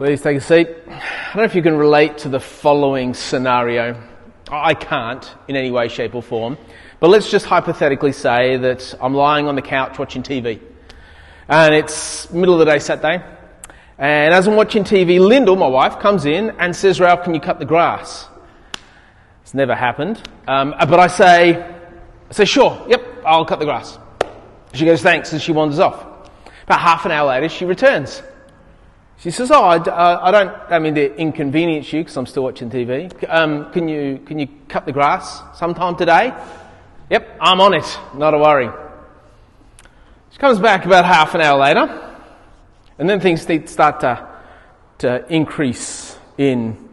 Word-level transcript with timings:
Please 0.00 0.22
take 0.22 0.38
a 0.38 0.40
seat. 0.40 0.66
I 0.88 0.92
don't 1.34 1.36
know 1.36 1.42
if 1.42 1.54
you 1.54 1.60
can 1.60 1.76
relate 1.76 2.16
to 2.18 2.30
the 2.30 2.40
following 2.40 3.12
scenario. 3.12 4.02
I 4.50 4.72
can't 4.72 5.30
in 5.46 5.56
any 5.56 5.70
way, 5.70 5.88
shape, 5.88 6.14
or 6.14 6.22
form. 6.22 6.56
But 7.00 7.10
let's 7.10 7.30
just 7.30 7.44
hypothetically 7.44 8.12
say 8.12 8.56
that 8.56 8.94
I'm 8.98 9.12
lying 9.12 9.46
on 9.46 9.56
the 9.56 9.60
couch 9.60 9.98
watching 9.98 10.22
TV. 10.22 10.58
And 11.48 11.74
it's 11.74 12.32
middle 12.32 12.54
of 12.54 12.60
the 12.60 12.72
day 12.72 12.78
Saturday. 12.78 13.22
And 13.98 14.32
as 14.32 14.48
I'm 14.48 14.56
watching 14.56 14.84
TV, 14.84 15.20
Lyndall, 15.20 15.56
my 15.56 15.68
wife, 15.68 15.98
comes 15.98 16.24
in 16.24 16.48
and 16.58 16.74
says, 16.74 16.98
Ralph, 16.98 17.22
can 17.22 17.34
you 17.34 17.40
cut 17.40 17.58
the 17.58 17.66
grass? 17.66 18.26
It's 19.42 19.52
never 19.52 19.74
happened. 19.74 20.26
Um, 20.48 20.74
but 20.78 20.98
I 20.98 21.08
say, 21.08 21.62
I 21.62 22.32
say, 22.32 22.46
sure, 22.46 22.86
yep, 22.88 23.04
I'll 23.26 23.44
cut 23.44 23.58
the 23.58 23.66
grass. 23.66 23.98
She 24.72 24.86
goes, 24.86 25.02
thanks, 25.02 25.34
and 25.34 25.42
she 25.42 25.52
wanders 25.52 25.78
off. 25.78 26.30
About 26.64 26.80
half 26.80 27.04
an 27.04 27.12
hour 27.12 27.28
later, 27.28 27.50
she 27.50 27.66
returns. 27.66 28.22
She 29.20 29.30
says, 29.30 29.50
"Oh, 29.50 29.62
I, 29.62 29.76
uh, 29.76 30.20
I 30.22 30.30
don't. 30.30 30.50
I 30.70 30.78
mean 30.78 30.94
to 30.94 31.14
inconvenience 31.14 31.92
you 31.92 32.00
because 32.00 32.16
I'm 32.16 32.24
still 32.24 32.42
watching 32.42 32.70
TV. 32.70 33.12
Um, 33.28 33.70
can 33.70 33.86
you 33.86 34.18
can 34.24 34.38
you 34.38 34.48
cut 34.66 34.86
the 34.86 34.92
grass 34.92 35.42
sometime 35.58 35.94
today?" 35.94 36.32
Yep, 37.10 37.36
I'm 37.38 37.60
on 37.60 37.74
it. 37.74 37.98
Not 38.14 38.32
a 38.32 38.38
worry. 38.38 38.70
She 40.30 40.38
comes 40.38 40.58
back 40.58 40.86
about 40.86 41.04
half 41.04 41.34
an 41.34 41.42
hour 41.42 41.58
later, 41.58 42.16
and 42.98 43.10
then 43.10 43.20
things 43.20 43.42
start 43.70 44.00
to 44.00 44.26
to 44.98 45.30
increase 45.30 46.18
in 46.38 46.88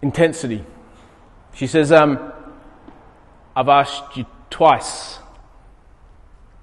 intensity. 0.00 0.64
She 1.52 1.66
says, 1.66 1.92
um, 1.92 2.32
"I've 3.54 3.68
asked 3.68 4.16
you 4.16 4.24
twice. 4.48 5.18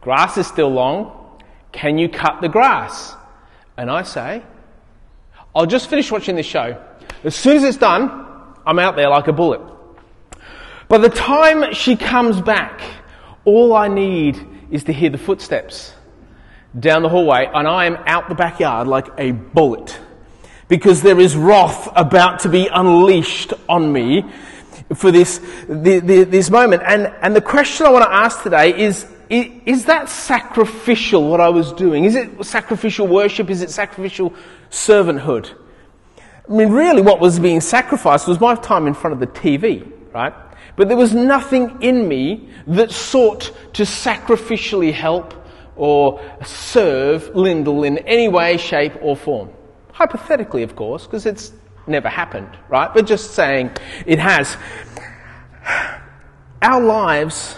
Grass 0.02 0.40
is 0.40 0.48
still 0.48 0.70
long. 0.70 1.40
Can 1.72 2.00
you 2.00 2.10
cut 2.10 2.42
the 2.42 2.50
grass?" 2.50 3.18
And 3.78 3.90
I 3.90 4.04
say, 4.04 4.44
I'll 5.56 5.66
just 5.66 5.90
finish 5.90 6.12
watching 6.12 6.36
this 6.36 6.46
show. 6.46 6.84
As 7.24 7.36
soon 7.36 7.58
as 7.58 7.64
it's 7.64 7.78
done, 7.78 8.26
I'm 8.66 8.80
out 8.80 8.96
there 8.96 9.10
like 9.10 9.28
a 9.28 9.34
bullet. 9.34 9.62
By 10.88 10.98
the 10.98 11.10
time 11.10 11.74
she 11.74 11.96
comes 11.96 12.40
back, 12.42 12.82
all 13.46 13.74
I 13.74 13.88
need 13.88 14.40
is 14.72 14.86
to 14.86 14.94
hear 14.94 15.10
the 15.10 15.18
footsteps 15.18 15.94
down 16.80 17.04
the 17.04 17.10
hallway, 17.10 17.50
and 17.54 17.68
I 17.68 17.86
am 17.86 17.98
out 18.08 18.30
the 18.30 18.36
backyard 18.36 18.88
like 18.88 19.08
a 19.18 19.32
bullet. 19.32 20.00
Because 20.68 21.02
there 21.02 21.20
is 21.20 21.36
wrath 21.36 21.88
about 21.96 22.40
to 22.42 22.50
be 22.50 22.68
unleashed 22.68 23.54
on 23.70 23.92
me 23.92 24.26
for 24.96 25.12
this, 25.12 25.40
this 25.68 26.50
moment. 26.50 26.82
And, 26.86 27.14
and 27.22 27.36
the 27.36 27.42
question 27.42 27.86
I 27.86 27.90
want 27.90 28.06
to 28.06 28.14
ask 28.14 28.42
today 28.42 28.78
is 28.80 29.06
is 29.34 29.86
that 29.86 30.10
sacrificial 30.10 31.28
what 31.28 31.42
I 31.42 31.50
was 31.50 31.74
doing? 31.74 32.06
Is 32.06 32.16
it 32.16 32.46
sacrificial 32.46 33.08
worship? 33.08 33.50
Is 33.50 33.62
it 33.62 33.72
sacrificial 33.72 34.34
servanthood? 34.70 35.52
I 36.18 36.52
mean, 36.52 36.70
really, 36.70 37.02
what 37.02 37.20
was 37.20 37.40
being 37.40 37.62
sacrificed 37.62 38.28
was 38.28 38.40
my 38.40 38.56
time 38.56 38.86
in 38.86 38.94
front 38.94 39.14
of 39.14 39.20
the 39.20 39.28
TV, 39.28 39.90
right? 40.14 40.34
But 40.76 40.88
there 40.88 40.98
was 40.98 41.14
nothing 41.14 41.82
in 41.82 42.08
me 42.08 42.50
that 42.68 42.92
sought 42.92 43.52
to 43.74 43.84
sacrificially 43.84 44.92
help 44.92 45.34
or 45.76 46.22
serve 46.44 47.36
Lyndall 47.36 47.84
in 47.84 47.98
any 48.00 48.28
way, 48.28 48.58
shape, 48.58 48.94
or 49.02 49.16
form. 49.16 49.50
Hypothetically, 49.94 50.64
of 50.64 50.76
course, 50.76 51.06
because 51.06 51.26
it's 51.26 51.54
never 51.88 52.10
happened, 52.10 52.50
right? 52.70 52.94
But 52.94 53.08
just 53.08 53.32
saying 53.32 53.72
it 54.06 54.20
has. 54.20 54.58
Our 56.62 56.82
lives 56.82 57.56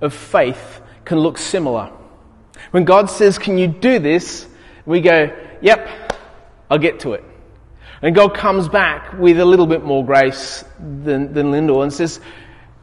of 0.00 0.14
faith 0.14 0.80
can 1.08 1.18
look 1.18 1.38
similar. 1.38 1.90
When 2.70 2.84
God 2.84 3.10
says, 3.10 3.38
Can 3.38 3.58
you 3.58 3.66
do 3.66 3.98
this? 3.98 4.46
we 4.86 5.00
go, 5.00 5.34
Yep, 5.60 5.88
I'll 6.70 6.78
get 6.78 7.00
to 7.00 7.14
it. 7.14 7.24
And 8.00 8.14
God 8.14 8.34
comes 8.34 8.68
back 8.68 9.14
with 9.14 9.40
a 9.40 9.44
little 9.44 9.66
bit 9.66 9.84
more 9.84 10.04
grace 10.04 10.64
than, 10.78 11.32
than 11.32 11.50
Lyndall 11.50 11.82
and 11.82 11.92
says, 11.92 12.20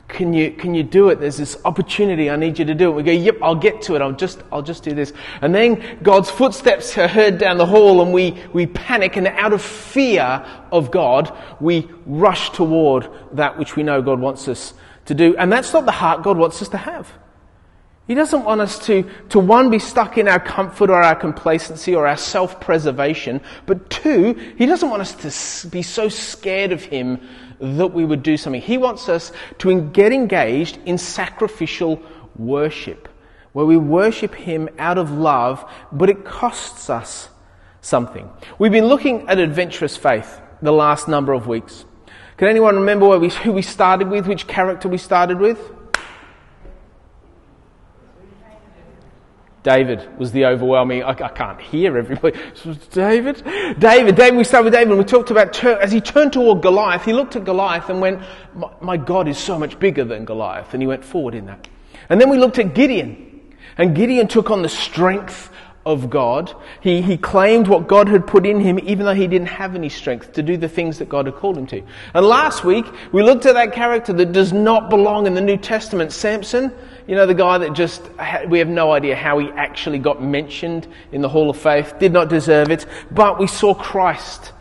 can 0.08 0.34
you, 0.34 0.52
can 0.52 0.76
you 0.76 0.84
do 0.84 1.10
it? 1.10 1.20
There's 1.20 1.38
this 1.38 1.58
opportunity. 1.66 2.30
I 2.30 2.36
need 2.36 2.60
you 2.60 2.66
to 2.66 2.76
do 2.76 2.92
it. 2.92 2.96
We 2.96 3.04
go, 3.04 3.12
yep, 3.12 3.38
I'll 3.42 3.56
get 3.56 3.82
to 3.84 3.96
it. 3.96 4.02
I'll 4.02 4.12
just, 4.12 4.44
I'll 4.52 4.62
just 4.62 4.84
do 4.84 4.94
this. 4.94 5.14
And 5.42 5.56
then 5.56 6.00
God's 6.04 6.30
footsteps 6.30 6.98
are 6.98 7.08
heard 7.08 7.38
down 7.38 7.58
the 7.58 7.66
hall 7.66 8.02
and 8.02 8.14
we, 8.14 8.38
we 8.54 8.68
panic 8.68 9.16
and 9.16 9.26
out 9.26 9.52
of 9.52 9.62
fear 9.62 10.46
of 10.72 10.92
God, 10.92 11.36
we 11.60 11.90
rush 12.06 12.52
toward 12.52 13.10
that 13.34 13.58
which 13.58 13.76
we 13.76 13.84
know 13.84 14.02
God 14.02 14.20
wants 14.20 14.48
us 14.48 14.74
to 15.06 15.16
do. 15.16 15.36
And 15.38 15.52
that's 15.52 15.74
not 15.74 15.86
the 15.86 15.92
heart 15.92 16.24
God 16.24 16.38
wants 16.38 16.62
us 16.62 16.70
to 16.70 16.78
have. 16.78 17.12
He 18.08 18.14
doesn't 18.14 18.44
want 18.44 18.62
us 18.62 18.78
to, 18.86 19.04
to 19.30 19.40
one, 19.40 19.72
be 19.72 19.80
stuck 19.80 20.18
in 20.18 20.28
our 20.28 20.40
comfort 20.40 20.92
or 20.92 21.02
our 21.02 21.16
complacency 21.16 21.96
or 21.96 22.06
our 22.06 22.18
self 22.18 22.60
preservation, 22.60 23.42
but 23.66 23.90
two, 23.90 24.34
he 24.58 24.68
doesn't 24.68 24.90
want 24.90 25.02
us 25.02 25.62
to 25.62 25.68
be 25.68 25.82
so 25.82 26.08
scared 26.08 26.72
of 26.72 26.84
him 26.84 27.20
that 27.60 27.88
we 27.88 28.06
would 28.06 28.22
do 28.22 28.38
something. 28.38 28.62
He 28.62 28.78
wants 28.78 29.10
us 29.10 29.32
to 29.60 29.82
get 29.82 30.12
engaged 30.12 30.78
in 30.86 31.00
sacrificial 31.00 32.02
worship, 32.36 33.10
where 33.54 33.66
we 33.66 33.78
worship 33.78 34.36
him 34.36 34.70
out 34.78 35.00
of 35.00 35.12
love, 35.12 35.68
but 35.92 36.10
it 36.10 36.26
costs 36.26 36.92
us 36.92 37.30
something. 37.82 38.30
We've 38.60 38.72
been 38.72 38.86
looking 38.86 39.28
at 39.30 39.40
adventurous 39.40 39.98
faith 39.98 40.42
the 40.62 40.72
last 40.74 41.08
number 41.08 41.34
of 41.34 41.48
weeks. 41.48 41.86
Can 42.38 42.50
anyone 42.50 42.76
remember 42.76 43.18
we, 43.18 43.30
who 43.30 43.52
we 43.52 43.62
started 43.64 44.10
with, 44.10 44.28
which 44.28 44.46
character 44.46 44.90
we 44.90 44.98
started 44.98 45.40
with? 45.40 45.72
David 49.66 50.20
was 50.20 50.32
the 50.32 50.46
overwhelming. 50.46 51.02
I, 51.02 51.10
I 51.10 51.30
can't 51.30 51.60
hear 51.60 51.98
everybody. 51.98 52.38
David, 52.92 53.44
David, 53.80 54.16
David. 54.16 54.38
We 54.38 54.44
started 54.44 54.66
with 54.66 54.74
David, 54.74 54.90
and 54.90 55.00
we 55.00 55.04
talked 55.04 55.32
about 55.32 55.62
as 55.64 55.92
he 55.92 56.00
turned 56.00 56.34
toward 56.34 56.62
Goliath. 56.62 57.04
He 57.04 57.14
looked 57.14 57.36
at 57.36 57.46
Goliath 57.46 57.90
and 57.90 58.00
went, 58.00 58.22
my, 58.54 58.70
"My 58.80 58.96
God 58.96 59.28
is 59.28 59.40
so 59.40 59.58
much 59.58 59.80
bigger 59.80 60.06
than 60.06 60.24
Goliath," 60.24 60.74
and 60.74 60.84
he 60.84 60.88
went 60.88 61.04
forward 61.04 61.34
in 61.34 61.48
that. 61.48 61.68
And 62.10 62.22
then 62.22 62.30
we 62.30 62.38
looked 62.38 62.60
at 62.60 62.76
Gideon, 62.76 63.42
and 63.76 63.96
Gideon 63.96 64.28
took 64.28 64.52
on 64.52 64.62
the 64.62 64.70
strength 64.70 65.50
of 65.86 66.10
God. 66.10 66.54
He, 66.82 67.02
he 67.02 67.16
claimed 67.16 67.68
what 67.68 67.88
God 67.88 68.10
had 68.10 68.26
put 68.26 68.46
in 68.46 68.60
him, 68.60 68.80
even 68.80 69.06
though 69.06 69.14
he 69.14 69.28
didn't 69.28 69.50
have 69.50 69.76
any 69.76 69.90
strength 69.90 70.34
to 70.34 70.42
do 70.42 70.58
the 70.58 70.68
things 70.68 70.98
that 70.98 71.10
God 71.10 71.28
had 71.28 71.36
called 71.36 71.58
him 71.58 71.68
to. 71.68 71.84
And 72.14 72.26
last 72.26 72.64
week, 72.64 72.86
we 73.12 73.22
looked 73.22 73.46
at 73.46 73.54
that 73.54 73.74
character 73.74 74.12
that 74.14 74.32
does 74.32 74.52
not 74.52 74.90
belong 74.90 75.28
in 75.28 75.36
the 75.36 75.42
New 75.42 75.58
Testament, 75.58 76.12
Samson. 76.12 76.74
You 77.08 77.16
know, 77.16 77.28
the 77.28 77.36
guy 77.36 77.60
that 77.60 77.74
just, 77.74 78.02
we 78.48 78.60
have 78.60 78.68
no 78.68 78.92
idea 78.92 79.16
how 79.16 79.38
he 79.38 79.50
actually 79.52 80.00
got 80.00 80.24
mentioned 80.24 80.88
in 81.12 81.22
the 81.22 81.30
Hall 81.30 81.52
of 81.52 81.58
Faith, 81.58 82.00
did 82.00 82.12
not 82.12 82.30
deserve 82.30 82.72
it, 82.72 82.88
but 83.12 83.40
we 83.40 83.46
saw 83.46 83.76
Christ 83.76 84.54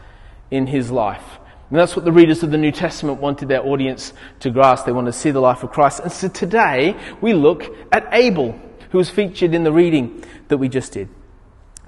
in 0.51 0.67
his 0.67 0.91
life. 0.91 1.25
And 1.71 1.79
that's 1.79 1.97
what 1.97 2.05
the 2.05 2.13
readers 2.13 2.43
of 2.43 2.51
the 2.51 2.59
New 2.59 2.71
Testament 2.71 3.21
wanted 3.21 3.49
their 3.49 3.65
audience 3.65 4.13
to 4.41 4.51
grasp. 4.51 4.85
They 4.85 4.93
wanted 4.93 5.13
to 5.13 5.19
see 5.19 5.31
the 5.31 5.41
life 5.41 5.63
of 5.63 5.73
Christ. 5.73 6.01
And 6.01 6.13
so 6.13 6.29
today, 6.29 6.95
we 7.23 7.33
look 7.33 7.75
at 7.91 8.07
Abel, 8.13 8.61
who 8.95 8.99
was 8.99 9.11
featured 9.11 9.55
in 9.55 9.65
the 9.65 9.73
reading 9.73 10.23
that 10.47 10.59
we 10.59 10.69
just 10.69 10.93
did. 10.93 11.09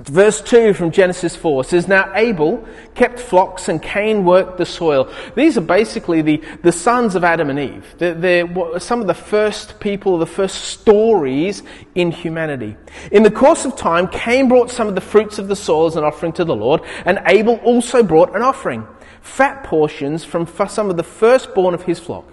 Verse 0.00 0.40
2 0.40 0.74
from 0.74 0.90
Genesis 0.90 1.36
4 1.36 1.62
says, 1.62 1.86
Now 1.86 2.10
Abel 2.16 2.66
kept 2.96 3.20
flocks 3.20 3.68
and 3.68 3.80
Cain 3.80 4.24
worked 4.24 4.58
the 4.58 4.66
soil. 4.66 5.08
These 5.36 5.56
are 5.56 5.60
basically 5.60 6.20
the, 6.20 6.42
the 6.64 6.72
sons 6.72 7.14
of 7.14 7.22
Adam 7.22 7.48
and 7.48 7.60
Eve. 7.60 7.94
They're, 7.98 8.14
they're 8.14 8.80
some 8.80 9.00
of 9.00 9.06
the 9.06 9.14
first 9.14 9.78
people, 9.78 10.18
the 10.18 10.26
first 10.26 10.64
stories 10.64 11.62
in 11.94 12.10
humanity. 12.10 12.74
In 13.12 13.22
the 13.22 13.30
course 13.30 13.64
of 13.64 13.76
time, 13.76 14.08
Cain 14.08 14.48
brought 14.48 14.72
some 14.72 14.88
of 14.88 14.96
the 14.96 15.00
fruits 15.00 15.38
of 15.38 15.46
the 15.46 15.54
soil 15.54 15.86
as 15.86 15.94
an 15.94 16.02
offering 16.02 16.32
to 16.32 16.44
the 16.44 16.56
Lord, 16.56 16.80
and 17.04 17.20
Abel 17.26 17.54
also 17.58 18.02
brought 18.02 18.34
an 18.34 18.42
offering, 18.42 18.84
fat 19.22 19.62
portions 19.62 20.24
from 20.24 20.48
some 20.66 20.90
of 20.90 20.96
the 20.96 21.04
firstborn 21.04 21.72
of 21.72 21.84
his 21.84 22.00
flock. 22.00 22.32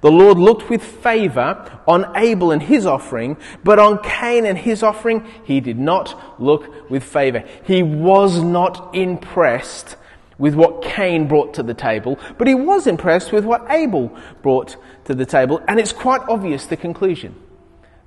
The 0.00 0.10
Lord 0.10 0.38
looked 0.38 0.70
with 0.70 0.82
favor 0.82 1.80
on 1.86 2.10
Abel 2.16 2.52
and 2.52 2.62
his 2.62 2.86
offering, 2.86 3.36
but 3.62 3.78
on 3.78 4.02
Cain 4.02 4.46
and 4.46 4.56
his 4.56 4.82
offering, 4.82 5.26
he 5.44 5.60
did 5.60 5.78
not 5.78 6.40
look 6.40 6.90
with 6.90 7.04
favor. 7.04 7.44
He 7.64 7.82
was 7.82 8.42
not 8.42 8.94
impressed 8.94 9.96
with 10.38 10.54
what 10.54 10.82
Cain 10.82 11.28
brought 11.28 11.52
to 11.54 11.62
the 11.62 11.74
table, 11.74 12.18
but 12.38 12.48
he 12.48 12.54
was 12.54 12.86
impressed 12.86 13.30
with 13.30 13.44
what 13.44 13.70
Abel 13.70 14.16
brought 14.40 14.76
to 15.04 15.14
the 15.14 15.26
table. 15.26 15.62
And 15.68 15.78
it's 15.78 15.92
quite 15.92 16.22
obvious 16.28 16.64
the 16.64 16.78
conclusion 16.78 17.34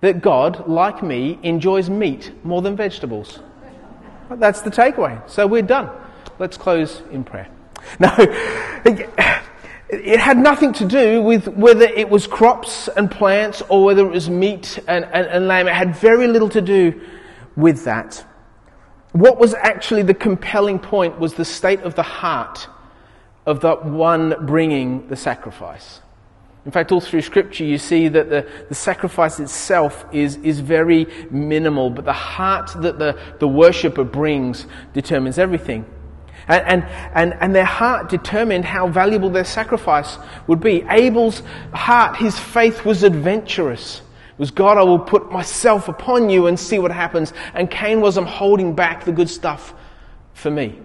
that 0.02 0.22
God, 0.22 0.68
like 0.68 1.04
me, 1.04 1.38
enjoys 1.44 1.92
meat 1.92 2.34
more 2.44 2.64
than 2.64 2.76
vegetables. 2.76 3.40
That's 4.32 4.62
the 4.62 4.72
takeaway. 4.72 5.30
So 5.30 5.46
we're 5.46 5.62
done. 5.62 5.92
Let's 6.40 6.58
close 6.58 7.04
in 7.12 7.24
prayer. 7.24 7.50
Now, 8.00 8.16
it 10.02 10.20
had 10.20 10.38
nothing 10.38 10.74
to 10.74 10.86
do 10.86 11.22
with 11.22 11.48
whether 11.48 11.86
it 11.86 12.10
was 12.10 12.28
crops 12.28 12.88
and 12.88 13.10
plants 13.10 13.62
or 13.70 13.84
whether 13.84 14.06
it 14.06 14.12
was 14.12 14.30
meat 14.30 14.80
and, 14.88 15.06
and, 15.06 15.28
and, 15.28 15.48
lamb. 15.48 15.68
It 15.68 15.74
had 15.74 15.96
very 15.96 16.28
little 16.28 16.50
to 16.50 16.62
do 16.62 17.02
with 17.56 17.86
that. 17.86 18.26
What 19.12 19.40
was 19.40 19.54
actually 19.54 20.04
the 20.04 20.14
compelling 20.14 20.80
point 20.80 21.20
was 21.20 21.34
the 21.36 21.46
state 21.46 21.82
of 21.82 21.96
the 21.96 22.04
heart 22.04 22.68
of 23.46 23.62
that 23.62 23.86
one 23.86 24.46
bringing 24.46 25.08
the 25.08 25.16
sacrifice. 25.16 26.02
In 26.66 26.72
fact, 26.72 26.92
all 26.92 27.02
through 27.02 27.22
Scripture, 27.22 27.66
you 27.66 27.78
see 27.78 28.08
that 28.08 28.30
the, 28.30 28.50
the 28.70 28.76
sacrifice 28.76 29.40
itself 29.40 30.06
is, 30.14 30.38
is 30.38 30.62
very 30.62 31.08
minimal, 31.30 31.90
but 31.90 32.06
the 32.06 32.14
heart 32.14 32.72
that 32.78 32.98
the, 32.98 33.20
the 33.40 33.48
worshipper 33.48 34.06
brings 34.06 34.66
determines 34.94 35.38
everything. 35.38 35.86
And, 36.48 36.84
and, 37.14 37.34
and, 37.40 37.56
their 37.56 37.66
heart 37.66 38.10
determined 38.10 38.66
how 38.66 38.88
valuable 38.88 39.30
their 39.30 39.46
sacrifice 39.46 40.18
would 40.48 40.60
be. 40.60 40.84
Abel's 40.90 41.42
heart, 41.74 42.18
his 42.18 42.38
faith 42.38 42.84
was 42.84 43.04
adventurous. 43.04 44.00
It 44.00 44.40
was 44.40 44.52
God, 44.52 44.78
I 44.78 44.84
will 44.84 45.00
put 45.00 45.32
myself 45.32 45.88
upon 45.88 46.30
you 46.30 46.48
and 46.48 46.60
see 46.60 46.80
what 46.80 46.92
happens. 46.92 47.32
And 47.54 47.72
Cain 47.72 48.02
was, 48.02 48.18
I'm 48.18 48.26
holding 48.26 48.76
back 48.76 49.06
the 49.06 49.14
good 49.14 49.30
stuff 49.30 49.74
for 50.34 50.52
me. 50.52 50.80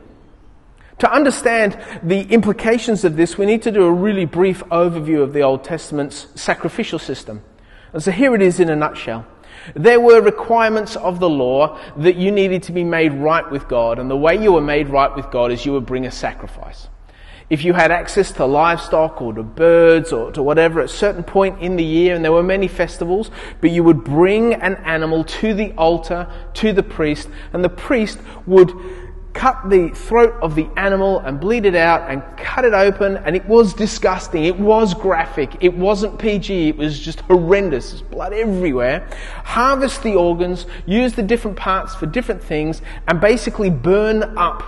To 0.98 1.12
understand 1.12 1.78
the 2.02 2.22
implications 2.22 3.04
of 3.04 3.16
this, 3.16 3.38
we 3.38 3.46
need 3.46 3.62
to 3.62 3.70
do 3.70 3.84
a 3.84 3.92
really 3.92 4.26
brief 4.26 4.62
overview 4.66 5.22
of 5.22 5.32
the 5.32 5.42
Old 5.42 5.64
Testament's 5.64 6.26
sacrificial 6.34 6.98
system. 6.98 7.42
And 7.92 8.02
so 8.02 8.10
here 8.10 8.34
it 8.34 8.42
is 8.42 8.60
in 8.60 8.68
a 8.68 8.76
nutshell. 8.76 9.24
There 9.74 10.00
were 10.00 10.20
requirements 10.20 10.96
of 10.96 11.20
the 11.20 11.28
law 11.28 11.78
that 11.96 12.16
you 12.16 12.30
needed 12.30 12.62
to 12.64 12.72
be 12.72 12.84
made 12.84 13.12
right 13.12 13.48
with 13.50 13.68
God, 13.68 13.98
and 13.98 14.10
the 14.10 14.16
way 14.16 14.40
you 14.40 14.52
were 14.52 14.60
made 14.60 14.88
right 14.88 15.14
with 15.14 15.30
God 15.30 15.52
is 15.52 15.64
you 15.64 15.72
would 15.72 15.86
bring 15.86 16.06
a 16.06 16.10
sacrifice. 16.10 16.88
If 17.50 17.64
you 17.64 17.72
had 17.72 17.90
access 17.90 18.30
to 18.32 18.44
livestock 18.44 19.22
or 19.22 19.32
to 19.32 19.42
birds 19.42 20.12
or 20.12 20.30
to 20.32 20.42
whatever 20.42 20.80
at 20.80 20.86
a 20.86 20.88
certain 20.88 21.22
point 21.22 21.62
in 21.62 21.76
the 21.76 21.84
year, 21.84 22.14
and 22.14 22.22
there 22.22 22.32
were 22.32 22.42
many 22.42 22.68
festivals, 22.68 23.30
but 23.62 23.70
you 23.70 23.82
would 23.84 24.04
bring 24.04 24.52
an 24.54 24.76
animal 24.76 25.24
to 25.24 25.54
the 25.54 25.72
altar, 25.72 26.30
to 26.54 26.74
the 26.74 26.82
priest, 26.82 27.30
and 27.54 27.64
the 27.64 27.70
priest 27.70 28.18
would 28.44 28.72
cut 29.38 29.70
the 29.70 29.88
throat 29.90 30.34
of 30.42 30.56
the 30.56 30.68
animal 30.76 31.20
and 31.20 31.38
bleed 31.38 31.64
it 31.64 31.76
out 31.76 32.10
and 32.10 32.20
cut 32.36 32.64
it 32.64 32.74
open, 32.74 33.18
and 33.18 33.36
it 33.36 33.44
was 33.46 33.72
disgusting. 33.72 34.44
It 34.44 34.58
was 34.58 34.94
graphic. 34.94 35.56
It 35.60 35.72
wasn't 35.72 36.18
PG. 36.18 36.70
It 36.70 36.76
was 36.76 36.98
just 36.98 37.20
horrendous. 37.20 37.90
There's 37.90 38.02
blood 38.02 38.32
everywhere. 38.32 39.08
Harvest 39.44 40.02
the 40.02 40.16
organs, 40.16 40.66
use 40.86 41.12
the 41.12 41.22
different 41.22 41.56
parts 41.56 41.94
for 41.94 42.06
different 42.06 42.42
things, 42.42 42.82
and 43.06 43.20
basically 43.20 43.70
burn 43.70 44.24
up 44.36 44.64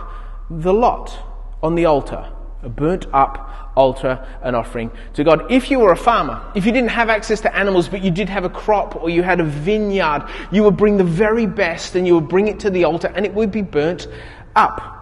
the 0.49 0.73
lot 0.73 1.19
on 1.65 1.75
the 1.75 1.87
altar. 1.87 2.33
A 2.63 2.69
burnt 2.69 3.07
up 3.13 3.73
altar 3.75 4.25
and 4.43 4.55
offering 4.55 4.91
to 5.15 5.25
God. 5.25 5.51
If 5.51 5.71
you 5.71 5.79
were 5.79 5.93
a 5.93 5.97
farmer, 5.97 6.43
if 6.55 6.67
you 6.67 6.73
didn't 6.73 6.91
have 6.91 7.09
access 7.09 7.41
to 7.41 7.57
animals, 7.57 7.89
but 7.89 8.03
you 8.05 8.11
did 8.11 8.29
have 8.29 8.45
a 8.45 8.51
crop 8.51 8.97
or 8.97 9.09
you 9.09 9.23
had 9.23 9.41
a 9.41 9.45
vineyard, 9.45 10.29
you 10.53 10.63
would 10.65 10.77
bring 10.77 10.97
the 10.97 11.05
very 11.05 11.47
best 11.47 11.97
and 11.97 12.07
you 12.07 12.15
would 12.17 12.29
bring 12.29 12.49
it 12.49 12.61
to 12.61 12.71
the 12.71 12.85
altar 12.85 13.11
and 13.15 13.25
it 13.25 13.33
would 13.33 13.51
be 13.51 13.63
burnt 13.63 14.09
up. 14.55 14.97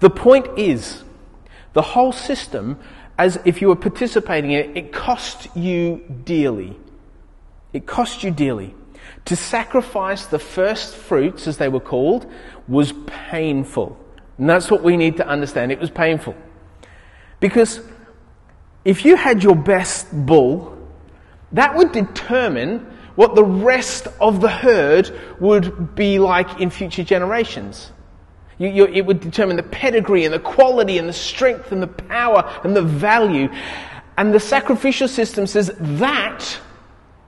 The 0.00 0.10
point 0.10 0.58
is, 0.58 1.02
the 1.72 1.82
whole 1.82 2.12
system, 2.12 2.78
as 3.18 3.38
if 3.44 3.62
you 3.62 3.68
were 3.68 3.76
participating 3.76 4.52
in 4.52 4.70
it, 4.70 4.76
it 4.76 4.92
cost 4.92 5.54
you 5.56 6.02
dearly. 6.24 6.76
It 7.72 7.86
cost 7.86 8.22
you 8.22 8.30
dearly. 8.30 8.74
To 9.26 9.36
sacrifice 9.36 10.26
the 10.26 10.38
first 10.38 10.96
fruits, 10.96 11.46
as 11.46 11.56
they 11.58 11.68
were 11.68 11.80
called, 11.80 12.30
was 12.68 12.92
painful. 13.06 13.98
And 14.38 14.50
that's 14.50 14.70
what 14.70 14.82
we 14.82 14.96
need 14.96 15.18
to 15.18 15.26
understand. 15.26 15.70
It 15.70 15.78
was 15.78 15.90
painful. 15.90 16.34
Because 17.38 17.80
if 18.84 19.04
you 19.04 19.16
had 19.16 19.42
your 19.42 19.56
best 19.56 20.08
bull, 20.10 20.76
that 21.52 21.76
would 21.76 21.92
determine 21.92 22.80
what 23.14 23.34
the 23.34 23.44
rest 23.44 24.08
of 24.20 24.40
the 24.40 24.48
herd 24.48 25.10
would 25.38 25.94
be 25.94 26.18
like 26.18 26.60
in 26.60 26.70
future 26.70 27.04
generations. 27.04 27.91
You, 28.62 28.68
you, 28.68 28.86
it 28.86 29.04
would 29.04 29.18
determine 29.18 29.56
the 29.56 29.64
pedigree 29.64 30.24
and 30.24 30.32
the 30.32 30.38
quality 30.38 30.96
and 30.98 31.08
the 31.08 31.12
strength 31.12 31.72
and 31.72 31.82
the 31.82 31.88
power 31.88 32.48
and 32.62 32.76
the 32.76 32.82
value. 32.82 33.48
And 34.16 34.32
the 34.32 34.38
sacrificial 34.38 35.08
system 35.08 35.48
says 35.48 35.72
that 35.80 36.60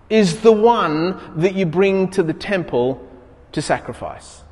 is 0.08 0.42
the 0.42 0.52
one 0.52 1.40
that 1.40 1.56
you 1.56 1.66
bring 1.66 2.08
to 2.12 2.22
the 2.22 2.32
temple 2.32 3.04
to 3.50 3.60
sacrifice. 3.60 4.42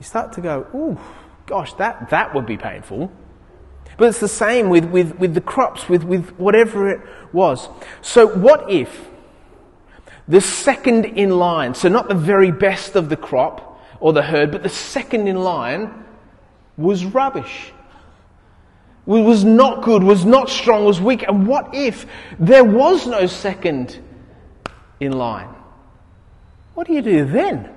You 0.00 0.06
start 0.06 0.32
to 0.32 0.40
go, 0.40 0.66
ooh, 0.74 0.98
gosh, 1.44 1.74
that, 1.74 2.08
that 2.08 2.34
would 2.34 2.46
be 2.46 2.56
painful. 2.56 3.12
But 3.98 4.08
it's 4.08 4.20
the 4.20 4.28
same 4.28 4.70
with, 4.70 4.86
with, 4.86 5.18
with 5.18 5.34
the 5.34 5.42
crops, 5.42 5.90
with, 5.90 6.04
with 6.04 6.30
whatever 6.38 6.88
it 6.88 7.02
was. 7.34 7.68
So, 8.00 8.26
what 8.34 8.70
if 8.70 9.10
the 10.26 10.40
second 10.40 11.04
in 11.04 11.36
line, 11.36 11.74
so 11.74 11.90
not 11.90 12.08
the 12.08 12.14
very 12.14 12.50
best 12.50 12.96
of 12.96 13.10
the 13.10 13.16
crop, 13.16 13.67
or 14.00 14.12
the 14.12 14.22
herd, 14.22 14.52
but 14.52 14.62
the 14.62 14.68
second 14.68 15.28
in 15.28 15.36
line 15.36 16.04
was 16.76 17.04
rubbish. 17.04 17.72
Was 19.06 19.42
not 19.42 19.82
good, 19.82 20.02
was 20.02 20.24
not 20.24 20.50
strong, 20.50 20.84
was 20.84 21.00
weak. 21.00 21.26
And 21.26 21.46
what 21.46 21.74
if 21.74 22.06
there 22.38 22.64
was 22.64 23.06
no 23.06 23.26
second 23.26 23.98
in 25.00 25.12
line? 25.12 25.48
What 26.74 26.86
do 26.86 26.92
you 26.92 27.02
do 27.02 27.24
then? 27.24 27.70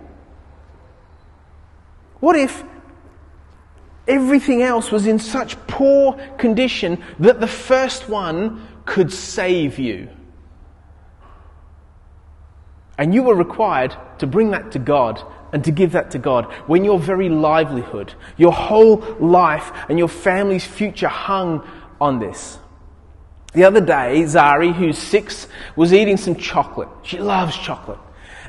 What 2.19 2.35
if 2.35 2.63
everything 4.07 4.61
else 4.61 4.91
was 4.91 5.07
in 5.07 5.19
such 5.19 5.55
poor 5.67 6.13
condition 6.37 7.01
that 7.19 7.39
the 7.39 7.47
first 7.47 8.09
one 8.09 8.67
could 8.85 9.11
save 9.11 9.79
you? 9.79 10.09
And 12.97 13.13
you 13.13 13.23
were 13.23 13.35
required 13.35 13.95
to 14.19 14.27
bring 14.27 14.51
that 14.51 14.71
to 14.73 14.79
God 14.79 15.21
and 15.53 15.63
to 15.65 15.71
give 15.71 15.93
that 15.93 16.11
to 16.11 16.19
God 16.19 16.45
when 16.67 16.83
your 16.83 16.99
very 16.99 17.29
livelihood, 17.29 18.13
your 18.37 18.53
whole 18.53 18.97
life, 19.19 19.71
and 19.89 19.97
your 19.97 20.07
family's 20.07 20.65
future 20.65 21.07
hung 21.07 21.67
on 21.99 22.19
this. 22.19 22.57
The 23.53 23.65
other 23.65 23.81
day, 23.81 24.23
Zari, 24.23 24.73
who's 24.73 24.97
six, 24.97 25.47
was 25.75 25.93
eating 25.93 26.17
some 26.17 26.35
chocolate. 26.35 26.89
She 27.03 27.19
loves 27.19 27.57
chocolate. 27.57 27.99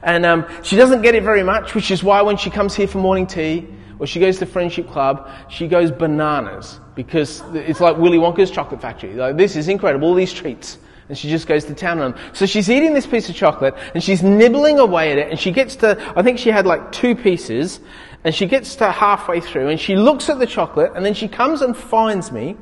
And 0.02 0.24
um, 0.26 0.46
she 0.62 0.76
doesn't 0.76 1.02
get 1.02 1.14
it 1.14 1.22
very 1.22 1.42
much, 1.42 1.74
which 1.74 1.90
is 1.90 2.02
why 2.02 2.22
when 2.22 2.36
she 2.36 2.50
comes 2.50 2.74
here 2.74 2.86
for 2.86 2.98
morning 2.98 3.26
tea 3.26 3.68
or 3.98 4.06
she 4.06 4.20
goes 4.20 4.38
to 4.38 4.46
Friendship 4.46 4.88
Club, 4.90 5.28
she 5.48 5.68
goes 5.68 5.90
bananas 5.90 6.78
because 6.94 7.42
it's 7.54 7.80
like 7.80 7.96
Willy 7.96 8.18
Wonka's 8.18 8.50
chocolate 8.50 8.80
factory. 8.80 9.14
Like, 9.14 9.36
this 9.36 9.56
is 9.56 9.68
incredible, 9.68 10.08
all 10.08 10.14
these 10.14 10.32
treats 10.32 10.78
and 11.08 11.18
she 11.18 11.28
just 11.28 11.46
goes 11.46 11.64
to 11.64 11.74
town 11.74 12.00
on 12.00 12.12
them. 12.12 12.20
So 12.32 12.46
she's 12.46 12.70
eating 12.70 12.94
this 12.94 13.06
piece 13.06 13.28
of 13.28 13.34
chocolate 13.34 13.74
and 13.94 14.02
she's 14.02 14.22
nibbling 14.22 14.78
away 14.78 15.12
at 15.12 15.18
it 15.18 15.30
and 15.30 15.38
she 15.38 15.50
gets 15.50 15.76
to, 15.76 16.12
I 16.16 16.22
think 16.22 16.38
she 16.38 16.50
had 16.50 16.66
like 16.66 16.92
two 16.92 17.14
pieces 17.14 17.80
and 18.24 18.34
she 18.34 18.46
gets 18.46 18.76
to 18.76 18.90
halfway 18.90 19.40
through 19.40 19.68
and 19.68 19.80
she 19.80 19.96
looks 19.96 20.28
at 20.28 20.38
the 20.38 20.46
chocolate 20.46 20.92
and 20.94 21.04
then 21.04 21.14
she 21.14 21.28
comes 21.28 21.62
and 21.62 21.76
finds 21.76 22.30
me 22.30 22.56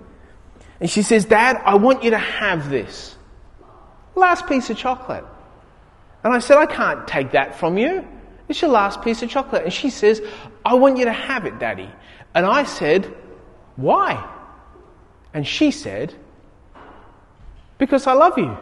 and 0.81 0.89
she 0.89 1.03
says, 1.03 1.27
Dad, 1.27 1.61
I 1.65 1.75
want 1.77 2.03
you 2.03 2.11
to 2.11 2.19
have 2.19 2.71
this. 2.71 3.17
Last 4.15 4.47
piece 4.47 4.71
of 4.71 4.77
chocolate. 4.77 5.25
And 6.25 6.35
I 6.35 6.39
said, 6.39 6.57
I 6.57 6.67
can't 6.67 7.07
take 7.07 7.33
that 7.33 7.59
from 7.59 7.79
you. 7.79 8.07
It's 8.49 8.61
your 8.61 8.71
last 8.71 9.03
piece 9.03 9.23
of 9.23 9.31
chocolate. 9.31 9.65
And 9.65 9.73
she 9.73 9.91
says, 9.91 10.21
I 10.65 10.75
want 10.75 10.99
you 10.99 11.05
to 11.05 11.13
have 11.13 11.47
it, 11.47 11.59
Daddy. 11.59 11.91
And 12.35 12.45
I 12.45 12.65
said, 12.65 13.15
Why? 13.77 14.29
And 15.33 15.47
she 15.47 15.71
said, 15.71 16.15
because 17.81 18.07
I 18.07 18.13
love 18.13 18.39
you. 18.39 18.57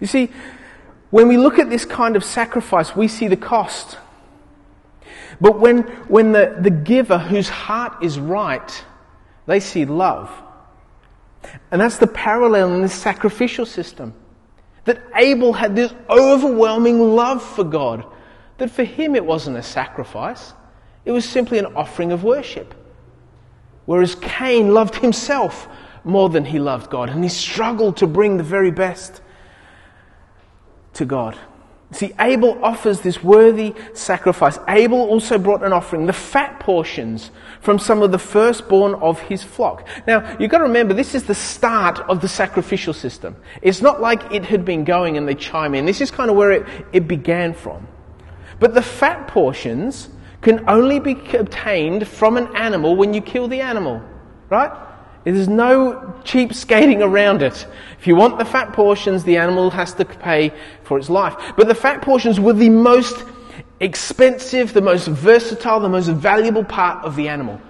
You 0.00 0.06
see, 0.08 0.30
when 1.10 1.28
we 1.28 1.36
look 1.36 1.58
at 1.58 1.70
this 1.70 1.84
kind 1.84 2.16
of 2.16 2.24
sacrifice, 2.24 2.96
we 2.96 3.06
see 3.06 3.28
the 3.28 3.36
cost. 3.36 3.98
But 5.40 5.60
when, 5.60 5.82
when 6.08 6.32
the, 6.32 6.56
the 6.60 6.70
giver 6.70 7.18
whose 7.18 7.48
heart 7.48 8.02
is 8.02 8.18
right, 8.18 8.84
they 9.46 9.60
see 9.60 9.84
love. 9.84 10.30
And 11.70 11.80
that's 11.80 11.98
the 11.98 12.06
parallel 12.06 12.74
in 12.74 12.82
this 12.82 12.94
sacrificial 12.94 13.66
system. 13.66 14.14
That 14.84 15.02
Abel 15.14 15.52
had 15.52 15.76
this 15.76 15.92
overwhelming 16.08 17.14
love 17.14 17.42
for 17.42 17.64
God, 17.64 18.04
that 18.58 18.70
for 18.70 18.84
him 18.84 19.14
it 19.14 19.24
wasn't 19.24 19.56
a 19.56 19.62
sacrifice, 19.62 20.54
it 21.04 21.12
was 21.12 21.28
simply 21.28 21.58
an 21.58 21.66
offering 21.76 22.12
of 22.12 22.24
worship. 22.24 22.74
Whereas 23.86 24.14
Cain 24.14 24.72
loved 24.72 24.94
himself 24.96 25.68
more 26.04 26.28
than 26.28 26.44
he 26.44 26.58
loved 26.58 26.90
God. 26.90 27.10
And 27.10 27.22
he 27.22 27.30
struggled 27.30 27.96
to 27.98 28.06
bring 28.06 28.36
the 28.36 28.42
very 28.42 28.70
best 28.70 29.20
to 30.94 31.04
God. 31.04 31.38
See, 31.92 32.12
Abel 32.20 32.62
offers 32.62 33.00
this 33.00 33.22
worthy 33.22 33.74
sacrifice. 33.94 34.58
Abel 34.68 35.00
also 35.00 35.38
brought 35.38 35.64
an 35.64 35.72
offering, 35.72 36.06
the 36.06 36.12
fat 36.12 36.60
portions 36.60 37.32
from 37.60 37.80
some 37.80 38.00
of 38.00 38.12
the 38.12 38.18
firstborn 38.18 38.94
of 38.94 39.18
his 39.20 39.42
flock. 39.42 39.88
Now, 40.06 40.36
you've 40.38 40.52
got 40.52 40.58
to 40.58 40.64
remember, 40.64 40.94
this 40.94 41.16
is 41.16 41.24
the 41.24 41.34
start 41.34 41.98
of 42.08 42.20
the 42.20 42.28
sacrificial 42.28 42.94
system. 42.94 43.34
It's 43.60 43.82
not 43.82 44.00
like 44.00 44.32
it 44.32 44.44
had 44.44 44.64
been 44.64 44.84
going 44.84 45.16
and 45.16 45.26
they 45.26 45.34
chime 45.34 45.74
in. 45.74 45.84
This 45.84 46.00
is 46.00 46.12
kind 46.12 46.30
of 46.30 46.36
where 46.36 46.52
it, 46.52 46.66
it 46.92 47.08
began 47.08 47.54
from. 47.54 47.88
But 48.60 48.74
the 48.74 48.82
fat 48.82 49.26
portions 49.26 50.10
can 50.42 50.68
only 50.68 51.00
be 51.00 51.18
obtained 51.36 52.06
from 52.06 52.36
an 52.36 52.54
animal 52.54 52.94
when 52.94 53.12
you 53.12 53.20
kill 53.20 53.48
the 53.48 53.60
animal, 53.60 54.00
right? 54.48 54.70
There's 55.30 55.48
no 55.48 56.20
cheap 56.24 56.54
skating 56.54 57.02
around 57.02 57.42
it. 57.42 57.66
If 57.98 58.06
you 58.06 58.16
want 58.16 58.38
the 58.38 58.44
fat 58.44 58.72
portions, 58.72 59.24
the 59.24 59.36
animal 59.36 59.70
has 59.70 59.94
to 59.94 60.04
pay 60.04 60.52
for 60.84 60.98
its 60.98 61.10
life. 61.10 61.34
But 61.56 61.68
the 61.68 61.74
fat 61.74 62.02
portions 62.02 62.40
were 62.40 62.52
the 62.52 62.70
most 62.70 63.24
expensive, 63.80 64.72
the 64.72 64.80
most 64.82 65.06
versatile, 65.08 65.80
the 65.80 65.88
most 65.88 66.08
valuable 66.08 66.64
part 66.64 67.04
of 67.04 67.16
the 67.16 67.28
animal. 67.28 67.60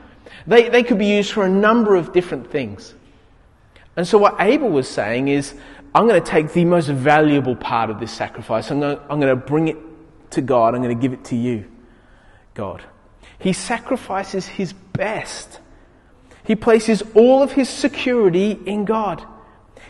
They, 0.47 0.69
they 0.69 0.83
could 0.83 0.99
be 0.99 1.07
used 1.07 1.33
for 1.33 1.45
a 1.45 1.49
number 1.49 1.95
of 1.97 2.13
different 2.13 2.51
things. 2.51 2.95
And 3.97 4.07
so 4.07 4.19
what 4.19 4.37
Abel 4.41 4.71
was 4.71 4.89
saying 4.89 5.29
is, 5.29 5.55
I'm 5.95 6.07
going 6.07 6.23
to 6.23 6.27
take 6.27 6.53
the 6.53 6.65
most 6.65 6.89
valuable 6.89 7.57
part 7.57 7.91
of 7.91 7.99
this 7.99 8.13
sacrifice. 8.13 8.71
I'm 8.71 8.81
going 8.81 8.97
to, 8.97 9.03
I'm 9.11 9.21
going 9.21 9.37
to 9.37 9.47
bring 9.47 9.69
it 9.69 9.77
to 10.31 10.41
God. 10.41 10.75
I'm 10.75 10.83
going 10.83 10.97
to 10.97 11.01
give 11.01 11.13
it 11.13 11.25
to 11.27 11.37
you, 11.37 11.71
God. 12.55 12.83
He 13.39 13.53
sacrifices 13.53 14.47
his 14.47 14.73
best. 14.73 15.61
He 16.45 16.57
places 16.57 17.03
all 17.15 17.43
of 17.43 17.53
his 17.53 17.69
security 17.69 18.59
in 18.67 18.85
God. 18.85 19.25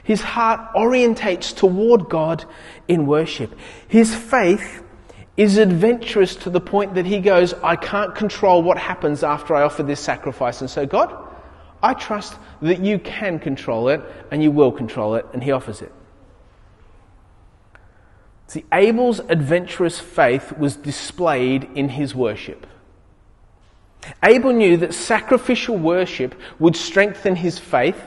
His 0.02 0.20
heart 0.22 0.74
orientates 0.74 1.54
toward 1.56 2.08
God 2.08 2.44
in 2.88 3.06
worship. 3.06 3.56
His 3.88 4.14
faith 4.14 4.82
is 5.36 5.56
adventurous 5.56 6.36
to 6.36 6.50
the 6.50 6.60
point 6.60 6.94
that 6.94 7.06
he 7.06 7.20
goes, 7.20 7.54
I 7.54 7.76
can't 7.76 8.14
control 8.14 8.62
what 8.62 8.76
happens 8.76 9.22
after 9.22 9.54
I 9.54 9.62
offer 9.62 9.82
this 9.82 10.00
sacrifice. 10.00 10.60
And 10.60 10.68
so, 10.68 10.84
God, 10.84 11.16
I 11.82 11.94
trust 11.94 12.34
that 12.60 12.80
you 12.80 12.98
can 12.98 13.38
control 13.38 13.88
it 13.88 14.02
and 14.30 14.42
you 14.42 14.50
will 14.50 14.72
control 14.72 15.14
it. 15.14 15.26
And 15.32 15.42
he 15.42 15.52
offers 15.52 15.80
it. 15.80 15.92
See, 18.48 18.64
Abel's 18.72 19.20
adventurous 19.20 20.00
faith 20.00 20.52
was 20.58 20.76
displayed 20.76 21.68
in 21.74 21.88
his 21.88 22.14
worship. 22.14 22.66
Abel 24.24 24.52
knew 24.52 24.76
that 24.78 24.94
sacrificial 24.94 25.76
worship 25.76 26.34
would 26.58 26.76
strengthen 26.76 27.36
his 27.36 27.58
faith 27.58 28.00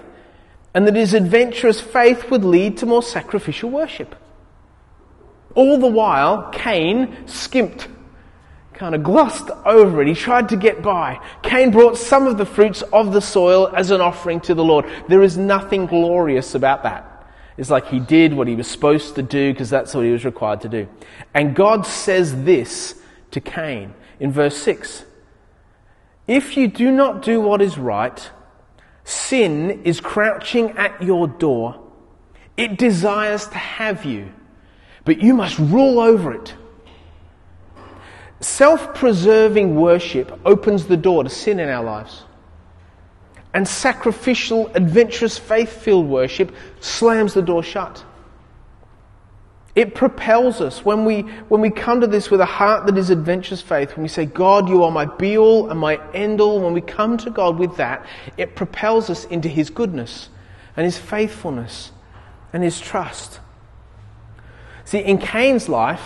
and 0.74 0.88
that 0.88 0.96
his 0.96 1.14
adventurous 1.14 1.80
faith 1.80 2.30
would 2.32 2.44
lead 2.44 2.78
to 2.78 2.86
more 2.86 3.04
sacrificial 3.04 3.70
worship. 3.70 4.16
All 5.56 5.78
the 5.78 5.88
while, 5.88 6.50
Cain 6.52 7.28
skimped, 7.28 7.88
kind 8.74 8.96
of 8.96 9.04
glossed 9.04 9.52
over 9.66 10.02
it. 10.02 10.08
He 10.08 10.16
tried 10.16 10.50
to 10.50 10.58
get 10.58 10.82
by. 10.82 11.20
Cain 11.44 11.70
brought 11.70 11.98
some 11.98 12.26
of 12.26 12.38
the 12.38 12.46
fruits 12.46 12.82
of 12.82 13.14
the 13.14 13.22
soil 13.22 13.72
as 13.76 13.92
an 13.92 14.02
offering 14.02 14.40
to 14.42 14.56
the 14.56 14.64
Lord. 14.64 14.86
There 15.08 15.22
is 15.22 15.38
nothing 15.38 15.86
glorious 15.86 16.56
about 16.56 16.84
that. 16.84 17.10
It's 17.56 17.70
like 17.70 17.88
he 17.88 18.00
did 18.00 18.34
what 18.34 18.48
he 18.48 18.56
was 18.56 18.68
supposed 18.68 19.14
to 19.16 19.22
do 19.22 19.54
because 19.54 19.70
that's 19.70 19.94
what 19.94 20.06
he 20.06 20.12
was 20.12 20.26
required 20.26 20.62
to 20.62 20.70
do. 20.70 20.88
And 21.36 21.56
God 21.56 21.86
says 21.86 22.44
this 22.44 23.00
to 23.30 23.40
Cain 23.40 23.94
in 24.20 24.32
verse 24.32 24.58
6 24.58 25.06
If 26.28 26.56
you 26.56 26.68
do 26.68 26.92
not 26.92 27.22
do 27.22 27.42
what 27.42 27.62
is 27.62 27.78
right, 27.78 28.30
sin 29.04 29.84
is 29.84 30.00
crouching 30.00 30.72
at 30.72 31.02
your 31.02 31.28
door. 31.28 31.80
It 32.56 32.78
desires 32.78 33.48
to 33.48 33.58
have 33.58 34.06
you, 34.06 34.32
but 35.06 35.22
you 35.22 35.34
must 35.34 35.58
rule 35.60 36.00
over 36.00 36.34
it. 36.34 36.56
Self 38.40 38.94
preserving 38.94 39.76
worship 39.76 40.40
opens 40.46 40.86
the 40.86 40.98
door 40.98 41.24
to 41.24 41.30
sin 41.30 41.60
in 41.60 41.70
our 41.70 41.84
lives 41.84 42.24
and 43.54 43.68
sacrificial, 43.68 44.68
adventurous, 44.74 45.38
faith 45.38 45.72
filled 45.72 46.08
worship 46.08 46.54
slams 46.80 47.34
the 47.34 47.42
door 47.42 47.64
shut. 47.64 48.04
It 49.76 49.96
propels 49.96 50.62
us 50.62 50.86
when 50.86 51.04
we, 51.04 51.22
when 51.50 51.60
we 51.60 51.72
come 51.72 52.02
to 52.02 52.08
this 52.08 52.30
with 52.30 52.42
a 52.42 52.46
heart 52.46 52.86
that 52.86 52.98
is 52.98 53.10
adventurous 53.10 53.62
faith, 53.62 53.96
when 53.96 54.04
we 54.04 54.08
say, 54.08 54.26
God, 54.26 54.70
you 54.70 54.84
are 54.84 54.92
my 54.92 55.06
be 55.06 55.36
all 55.38 55.72
and 55.72 55.80
my 55.80 56.00
end 56.14 56.42
all, 56.42 56.62
when 56.62 56.74
we 56.74 56.82
come 56.82 57.18
to 57.18 57.32
God 57.32 57.58
with 57.58 57.78
that, 57.78 58.06
it 58.38 58.56
propels 58.56 59.10
us 59.10 59.26
into 59.26 59.50
His 59.50 59.72
goodness 59.72 60.30
and 60.78 60.86
His 60.86 61.00
faithfulness 61.00 61.92
and 62.52 62.64
His 62.64 62.80
trust. 62.80 63.40
See, 64.86 65.00
in 65.00 65.18
Cain's 65.18 65.68
life, 65.68 66.04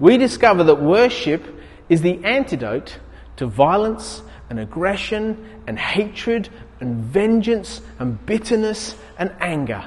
we 0.00 0.16
discover 0.16 0.64
that 0.64 0.76
worship 0.76 1.44
is 1.90 2.00
the 2.00 2.24
antidote 2.24 2.98
to 3.36 3.46
violence 3.46 4.22
and 4.48 4.58
aggression 4.58 5.62
and 5.66 5.78
hatred 5.78 6.48
and 6.80 7.04
vengeance 7.04 7.82
and 7.98 8.24
bitterness 8.24 8.94
and 9.18 9.34
anger. 9.40 9.86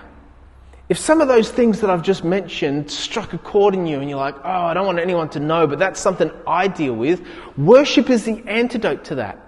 If 0.92 0.98
some 0.98 1.22
of 1.22 1.30
those 1.30 1.50
things 1.50 1.80
that 1.80 1.90
I've 1.90 2.02
just 2.02 2.26
mentioned 2.26 2.92
struck 2.92 3.32
a 3.32 3.38
chord 3.38 3.76
in 3.76 3.86
you 3.86 4.02
and 4.02 4.10
you're 4.10 4.20
like, 4.20 4.36
oh, 4.44 4.66
I 4.66 4.74
don't 4.74 4.86
want 4.86 5.00
anyone 5.00 5.30
to 5.30 5.40
know, 5.40 5.66
but 5.66 5.80
that's 5.80 6.02
something 6.02 6.30
I 6.46 6.68
deal 6.68 6.94
with, 6.94 7.26
worship 7.58 8.10
is 8.10 8.26
the 8.26 8.44
antidote 8.46 9.06
to 9.06 9.16
that. 9.16 9.40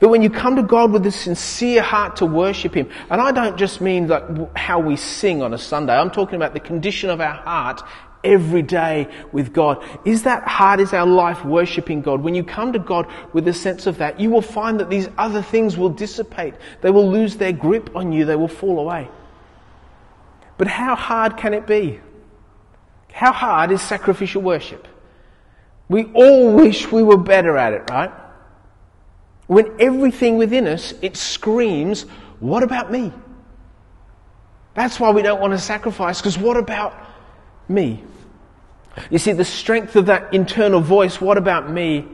That 0.00 0.08
when 0.08 0.20
you 0.20 0.28
come 0.28 0.56
to 0.56 0.64
God 0.64 0.90
with 0.90 1.06
a 1.06 1.12
sincere 1.12 1.82
heart 1.82 2.16
to 2.16 2.26
worship 2.26 2.74
Him, 2.74 2.90
and 3.10 3.20
I 3.20 3.30
don't 3.30 3.56
just 3.56 3.80
mean 3.80 4.08
like 4.08 4.56
how 4.56 4.80
we 4.80 4.96
sing 4.96 5.40
on 5.40 5.54
a 5.54 5.58
Sunday, 5.58 5.94
I'm 5.96 6.10
talking 6.10 6.34
about 6.34 6.52
the 6.52 6.58
condition 6.58 7.10
of 7.10 7.20
our 7.20 7.34
heart 7.34 7.80
every 8.24 8.62
day 8.62 9.06
with 9.30 9.52
God. 9.52 9.80
Is 10.04 10.24
that 10.24 10.42
heart, 10.48 10.80
is 10.80 10.92
our 10.92 11.06
life 11.06 11.44
worshipping 11.44 12.02
God? 12.02 12.22
When 12.22 12.34
you 12.34 12.42
come 12.42 12.72
to 12.72 12.80
God 12.80 13.06
with 13.32 13.46
a 13.46 13.54
sense 13.54 13.86
of 13.86 13.98
that, 13.98 14.18
you 14.18 14.30
will 14.30 14.42
find 14.42 14.80
that 14.80 14.90
these 14.90 15.08
other 15.16 15.42
things 15.42 15.76
will 15.76 15.90
dissipate. 15.90 16.54
They 16.80 16.90
will 16.90 17.08
lose 17.08 17.36
their 17.36 17.52
grip 17.52 17.94
on 17.94 18.10
you. 18.10 18.24
They 18.24 18.34
will 18.34 18.48
fall 18.48 18.80
away. 18.80 19.08
But 20.58 20.66
how 20.66 20.96
hard 20.96 21.36
can 21.36 21.54
it 21.54 21.66
be? 21.66 22.00
How 23.12 23.32
hard 23.32 23.70
is 23.70 23.80
sacrificial 23.80 24.42
worship? 24.42 24.86
We 25.88 26.04
all 26.12 26.52
wish 26.52 26.92
we 26.92 27.02
were 27.02 27.16
better 27.16 27.56
at 27.56 27.72
it, 27.72 27.88
right? 27.88 28.10
When 29.46 29.80
everything 29.80 30.36
within 30.36 30.66
us, 30.66 30.92
it 31.00 31.16
screams, 31.16 32.02
what 32.40 32.62
about 32.62 32.92
me? 32.92 33.12
That's 34.74 35.00
why 35.00 35.10
we 35.10 35.22
don't 35.22 35.40
want 35.40 35.54
to 35.54 35.58
sacrifice, 35.58 36.20
because 36.20 36.36
what 36.36 36.56
about 36.56 36.94
me. 37.68 38.04
You 39.10 39.18
see, 39.18 39.32
the 39.32 39.44
strength 39.44 39.96
of 39.96 40.06
that 40.06 40.34
internal 40.34 40.80
voice, 40.80 41.20
what 41.20 41.38
about 41.38 41.70
me? 41.70 42.06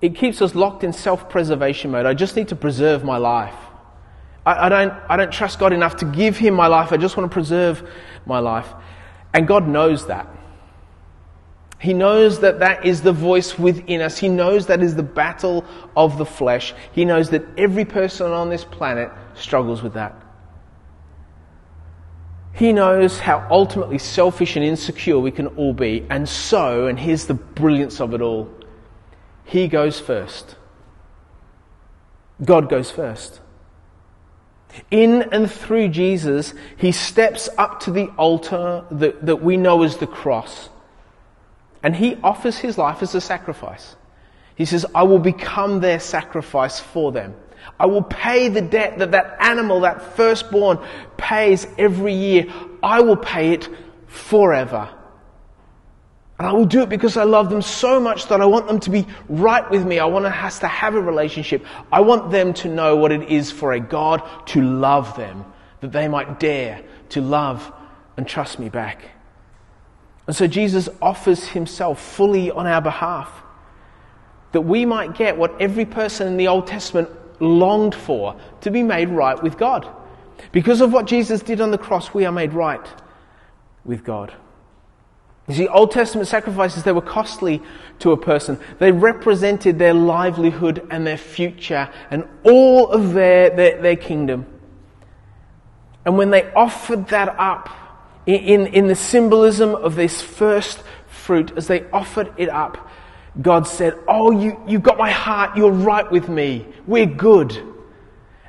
It 0.00 0.14
keeps 0.14 0.40
us 0.42 0.54
locked 0.54 0.84
in 0.84 0.92
self 0.92 1.28
preservation 1.28 1.90
mode. 1.90 2.06
I 2.06 2.14
just 2.14 2.36
need 2.36 2.48
to 2.48 2.56
preserve 2.56 3.04
my 3.04 3.18
life. 3.18 3.54
I, 4.44 4.66
I, 4.66 4.68
don't, 4.68 4.92
I 5.08 5.16
don't 5.16 5.32
trust 5.32 5.58
God 5.58 5.72
enough 5.72 5.96
to 5.96 6.04
give 6.04 6.36
Him 6.36 6.54
my 6.54 6.66
life. 6.66 6.92
I 6.92 6.96
just 6.96 7.16
want 7.16 7.30
to 7.30 7.32
preserve 7.32 7.88
my 8.26 8.38
life. 8.38 8.68
And 9.34 9.46
God 9.46 9.68
knows 9.68 10.06
that. 10.06 10.28
He 11.80 11.94
knows 11.94 12.40
that 12.40 12.58
that 12.58 12.84
is 12.84 13.02
the 13.02 13.12
voice 13.12 13.56
within 13.58 14.00
us. 14.00 14.18
He 14.18 14.28
knows 14.28 14.66
that 14.66 14.82
is 14.82 14.96
the 14.96 15.02
battle 15.02 15.64
of 15.96 16.18
the 16.18 16.26
flesh. 16.26 16.74
He 16.92 17.04
knows 17.04 17.30
that 17.30 17.44
every 17.56 17.84
person 17.84 18.32
on 18.32 18.50
this 18.50 18.64
planet 18.64 19.10
struggles 19.34 19.82
with 19.82 19.94
that. 19.94 20.20
He 22.52 22.72
knows 22.72 23.20
how 23.20 23.46
ultimately 23.48 23.98
selfish 23.98 24.56
and 24.56 24.64
insecure 24.64 25.20
we 25.20 25.30
can 25.30 25.46
all 25.48 25.72
be. 25.72 26.04
And 26.10 26.28
so, 26.28 26.88
and 26.88 26.98
here's 26.98 27.26
the 27.26 27.34
brilliance 27.34 28.00
of 28.00 28.14
it 28.14 28.20
all 28.20 28.50
He 29.44 29.68
goes 29.68 30.00
first. 30.00 30.56
God 32.44 32.68
goes 32.68 32.90
first. 32.90 33.40
In 34.90 35.22
and 35.32 35.50
through 35.50 35.88
Jesus, 35.88 36.54
He 36.76 36.92
steps 36.92 37.48
up 37.58 37.80
to 37.80 37.90
the 37.90 38.06
altar 38.16 38.84
that, 38.90 39.24
that 39.24 39.42
we 39.42 39.56
know 39.56 39.82
as 39.82 39.96
the 39.96 40.06
cross. 40.06 40.68
And 41.82 41.94
He 41.94 42.16
offers 42.22 42.58
His 42.58 42.78
life 42.78 43.02
as 43.02 43.14
a 43.14 43.20
sacrifice. 43.20 43.96
He 44.54 44.64
says, 44.64 44.84
I 44.94 45.04
will 45.04 45.20
become 45.20 45.80
their 45.80 46.00
sacrifice 46.00 46.80
for 46.80 47.12
them. 47.12 47.34
I 47.78 47.86
will 47.86 48.02
pay 48.02 48.48
the 48.48 48.60
debt 48.60 48.98
that 48.98 49.12
that 49.12 49.36
animal, 49.40 49.80
that 49.80 50.16
firstborn, 50.16 50.78
pays 51.16 51.66
every 51.78 52.14
year. 52.14 52.46
I 52.82 53.00
will 53.00 53.16
pay 53.16 53.52
it 53.52 53.68
forever. 54.06 54.88
And 56.38 56.46
I 56.46 56.52
will 56.52 56.66
do 56.66 56.82
it 56.82 56.88
because 56.88 57.16
I 57.16 57.24
love 57.24 57.50
them 57.50 57.62
so 57.62 57.98
much 57.98 58.28
that 58.28 58.40
I 58.40 58.46
want 58.46 58.68
them 58.68 58.78
to 58.80 58.90
be 58.90 59.06
right 59.28 59.68
with 59.70 59.84
me. 59.84 59.98
I 59.98 60.04
want 60.04 60.24
us 60.24 60.60
to 60.60 60.68
have 60.68 60.94
a 60.94 61.00
relationship. 61.00 61.64
I 61.90 62.00
want 62.00 62.30
them 62.30 62.54
to 62.54 62.68
know 62.68 62.94
what 62.94 63.10
it 63.10 63.28
is 63.28 63.50
for 63.50 63.72
a 63.72 63.80
God 63.80 64.22
to 64.46 64.62
love 64.62 65.16
them, 65.16 65.44
that 65.80 65.90
they 65.90 66.06
might 66.06 66.38
dare 66.38 66.82
to 67.10 67.20
love 67.20 67.72
and 68.16 68.26
trust 68.26 68.60
me 68.60 68.68
back. 68.68 69.02
And 70.28 70.36
so 70.36 70.46
Jesus 70.46 70.88
offers 71.02 71.48
himself 71.48 72.00
fully 72.00 72.50
on 72.50 72.66
our 72.66 72.82
behalf 72.82 73.42
that 74.52 74.60
we 74.60 74.86
might 74.86 75.14
get 75.14 75.36
what 75.36 75.60
every 75.60 75.84
person 75.84 76.26
in 76.26 76.36
the 76.36 76.48
Old 76.48 76.66
Testament 76.66 77.08
longed 77.40 77.94
for 77.94 78.38
to 78.60 78.70
be 78.70 78.82
made 78.82 79.08
right 79.08 79.40
with 79.42 79.58
God. 79.58 79.88
Because 80.52 80.80
of 80.80 80.92
what 80.92 81.06
Jesus 81.06 81.42
did 81.42 81.60
on 81.60 81.70
the 81.70 81.78
cross, 81.78 82.14
we 82.14 82.24
are 82.24 82.32
made 82.32 82.52
right 82.52 82.86
with 83.84 84.04
God. 84.04 84.32
You 85.48 85.54
see, 85.54 85.66
Old 85.66 85.90
Testament 85.90 86.28
sacrifices, 86.28 86.82
they 86.82 86.92
were 86.92 87.00
costly 87.00 87.62
to 88.00 88.12
a 88.12 88.16
person. 88.18 88.60
They 88.78 88.92
represented 88.92 89.78
their 89.78 89.94
livelihood 89.94 90.86
and 90.90 91.06
their 91.06 91.16
future 91.16 91.90
and 92.10 92.28
all 92.44 92.88
of 92.90 93.14
their, 93.14 93.48
their, 93.50 93.80
their 93.80 93.96
kingdom. 93.96 94.46
And 96.04 96.18
when 96.18 96.30
they 96.30 96.52
offered 96.52 97.08
that 97.08 97.34
up 97.38 97.70
in, 98.26 98.66
in, 98.66 98.88
the 98.88 98.94
symbolism 98.94 99.74
of 99.74 99.94
this 99.94 100.20
first 100.20 100.82
fruit, 101.06 101.52
as 101.56 101.66
they 101.66 101.88
offered 101.90 102.32
it 102.36 102.50
up, 102.50 102.90
God 103.40 103.66
said, 103.66 103.98
Oh, 104.06 104.30
you, 104.30 104.60
you 104.66 104.78
got 104.78 104.98
my 104.98 105.10
heart. 105.10 105.56
You're 105.56 105.70
right 105.70 106.10
with 106.10 106.28
me. 106.28 106.66
We're 106.86 107.06
good. 107.06 107.56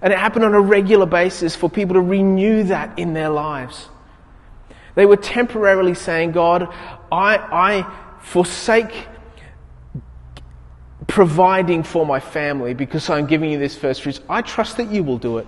And 0.02 0.12
it 0.12 0.20
happened 0.20 0.46
on 0.46 0.54
a 0.54 0.62
regular 0.62 1.06
basis 1.06 1.56
for 1.56 1.70
people 1.70 1.94
to 1.94 2.02
renew 2.02 2.64
that 2.64 3.00
in 3.00 3.14
their 3.14 3.30
lives. 3.30 3.88
They 4.96 5.06
were 5.06 5.18
temporarily 5.18 5.94
saying, 5.94 6.32
God, 6.32 6.74
I, 7.12 7.38
I 7.38 8.20
forsake 8.22 9.08
providing 11.08 11.84
for 11.84 12.06
my 12.06 12.20
family 12.20 12.74
because 12.74 13.10
I'm 13.10 13.26
giving 13.26 13.50
you 13.50 13.58
this 13.58 13.76
first 13.76 14.04
fruits. 14.04 14.20
I 14.30 14.42
trust 14.42 14.78
that 14.78 14.92
you 14.92 15.04
will 15.04 15.18
do 15.18 15.40
it. 15.40 15.48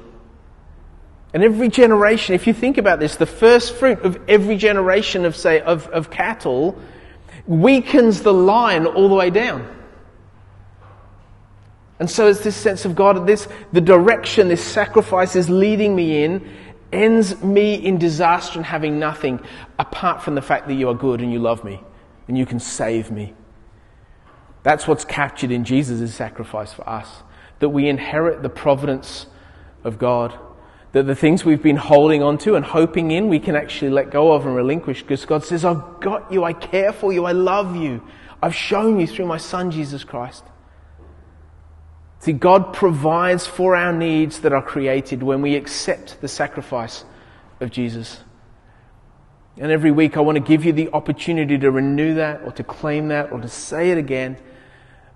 And 1.34 1.44
every 1.44 1.70
generation, 1.70 2.36
if 2.36 2.46
you 2.46 2.54
think 2.54 2.78
about 2.78 3.00
this, 3.00 3.16
the 3.16 3.26
first 3.26 3.76
fruit 3.76 4.00
of 4.02 4.20
every 4.28 4.58
generation 4.58 5.24
of, 5.24 5.36
say, 5.36 5.62
of, 5.62 5.88
of 5.88 6.10
cattle 6.10 6.78
weakens 7.48 8.22
the 8.22 8.34
line 8.34 8.86
all 8.86 9.08
the 9.08 9.16
way 9.16 9.30
down. 9.30 9.78
And 12.00 12.10
so 12.10 12.28
it's 12.28 12.44
this 12.44 12.56
sense 12.56 12.84
of 12.84 12.96
God, 12.96 13.28
this, 13.28 13.48
the 13.72 13.80
direction 13.80 14.48
this 14.48 14.64
sacrifice 14.64 15.36
is 15.36 15.50
leading 15.50 15.96
me 15.96 16.24
in 16.24 16.50
ends 16.92 17.42
me 17.44 17.76
in 17.76 17.98
disaster 17.98 18.60
and 18.60 18.66
having 18.66 19.00
nothing 19.00 19.40
apart 19.80 20.22
from 20.24 20.36
the 20.36 20.42
fact 20.42 20.68
that 20.68 20.74
you 20.74 20.90
are 20.90 20.94
good 20.94 21.22
and 21.22 21.32
you 21.32 21.40
love 21.40 21.64
me 21.64 21.82
and 22.28 22.38
you 22.38 22.46
can 22.46 22.60
save 22.60 23.12
me. 23.12 23.34
That's 24.64 24.88
what's 24.88 25.06
captured 25.06 25.52
in 25.52 25.64
Jesus' 25.64 26.14
sacrifice 26.14 26.72
for 26.72 26.88
us. 26.88 27.24
That 27.60 27.70
we 27.70 27.90
inherit 27.90 28.44
the 28.44 28.50
providence 28.50 29.28
of 29.84 29.98
God. 29.98 30.38
That 30.92 31.08
the 31.08 31.16
things 31.16 31.46
we've 31.46 31.64
been 31.64 31.78
holding 31.78 32.22
on 32.22 32.38
to 32.40 32.56
and 32.56 32.66
hoping 32.66 33.12
in, 33.12 33.30
we 33.30 33.40
can 33.40 33.56
actually 33.56 33.92
let 33.92 34.12
go 34.12 34.32
of 34.34 34.46
and 34.46 34.56
relinquish 34.56 35.02
because 35.02 35.26
God 35.26 35.44
says, 35.44 35.66
I've 35.66 36.00
got 36.00 36.32
you, 36.32 36.44
I 36.44 36.54
care 36.54 36.94
for 36.94 37.14
you, 37.14 37.26
I 37.26 37.32
love 37.32 37.76
you. 37.76 38.04
I've 38.44 38.56
shown 38.56 39.00
you 39.00 39.08
through 39.08 39.26
my 39.26 39.38
Son, 39.38 39.72
Jesus 39.72 40.04
Christ. 40.04 40.44
See, 42.22 42.34
God 42.34 42.72
provides 42.72 43.48
for 43.48 43.76
our 43.76 43.92
needs 43.92 44.42
that 44.42 44.54
are 44.54 44.62
created 44.62 45.24
when 45.24 45.42
we 45.42 45.56
accept 45.56 46.22
the 46.22 46.28
sacrifice 46.28 47.04
of 47.60 47.72
Jesus. 47.72 48.20
And 49.58 49.72
every 49.72 49.90
week 49.90 50.18
I 50.18 50.20
want 50.20 50.36
to 50.36 50.44
give 50.44 50.64
you 50.64 50.72
the 50.72 50.94
opportunity 50.94 51.58
to 51.58 51.72
renew 51.72 52.14
that 52.16 52.44
or 52.44 52.52
to 52.52 52.64
claim 52.64 53.08
that 53.08 53.32
or 53.32 53.42
to 53.42 53.48
say 53.48 53.90
it 53.90 53.98
again. 53.98 54.38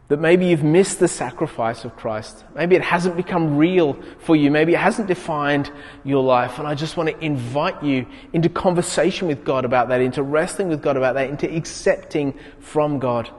That 0.07 0.19
maybe 0.19 0.47
you've 0.47 0.63
missed 0.63 0.99
the 0.99 1.07
sacrifice 1.07 1.85
of 1.85 1.95
Christ. 1.95 2.43
Maybe 2.55 2.75
it 2.75 2.81
hasn't 2.81 3.15
become 3.15 3.55
real 3.55 3.99
for 4.17 4.35
you. 4.35 4.49
Maybe 4.49 4.73
it 4.73 4.79
hasn't 4.79 5.07
defined 5.07 5.71
your 6.03 6.23
life. 6.23 6.57
And 6.57 6.67
I 6.67 6.73
just 6.73 6.97
want 6.97 7.09
to 7.09 7.19
invite 7.23 7.83
you 7.83 8.07
into 8.33 8.49
conversation 8.49 9.27
with 9.27 9.45
God 9.45 9.63
about 9.63 9.89
that, 9.89 10.01
into 10.01 10.23
wrestling 10.23 10.69
with 10.69 10.81
God 10.81 10.97
about 10.97 11.13
that, 11.13 11.29
into 11.29 11.55
accepting 11.55 12.33
from 12.59 12.97
God 12.97 13.29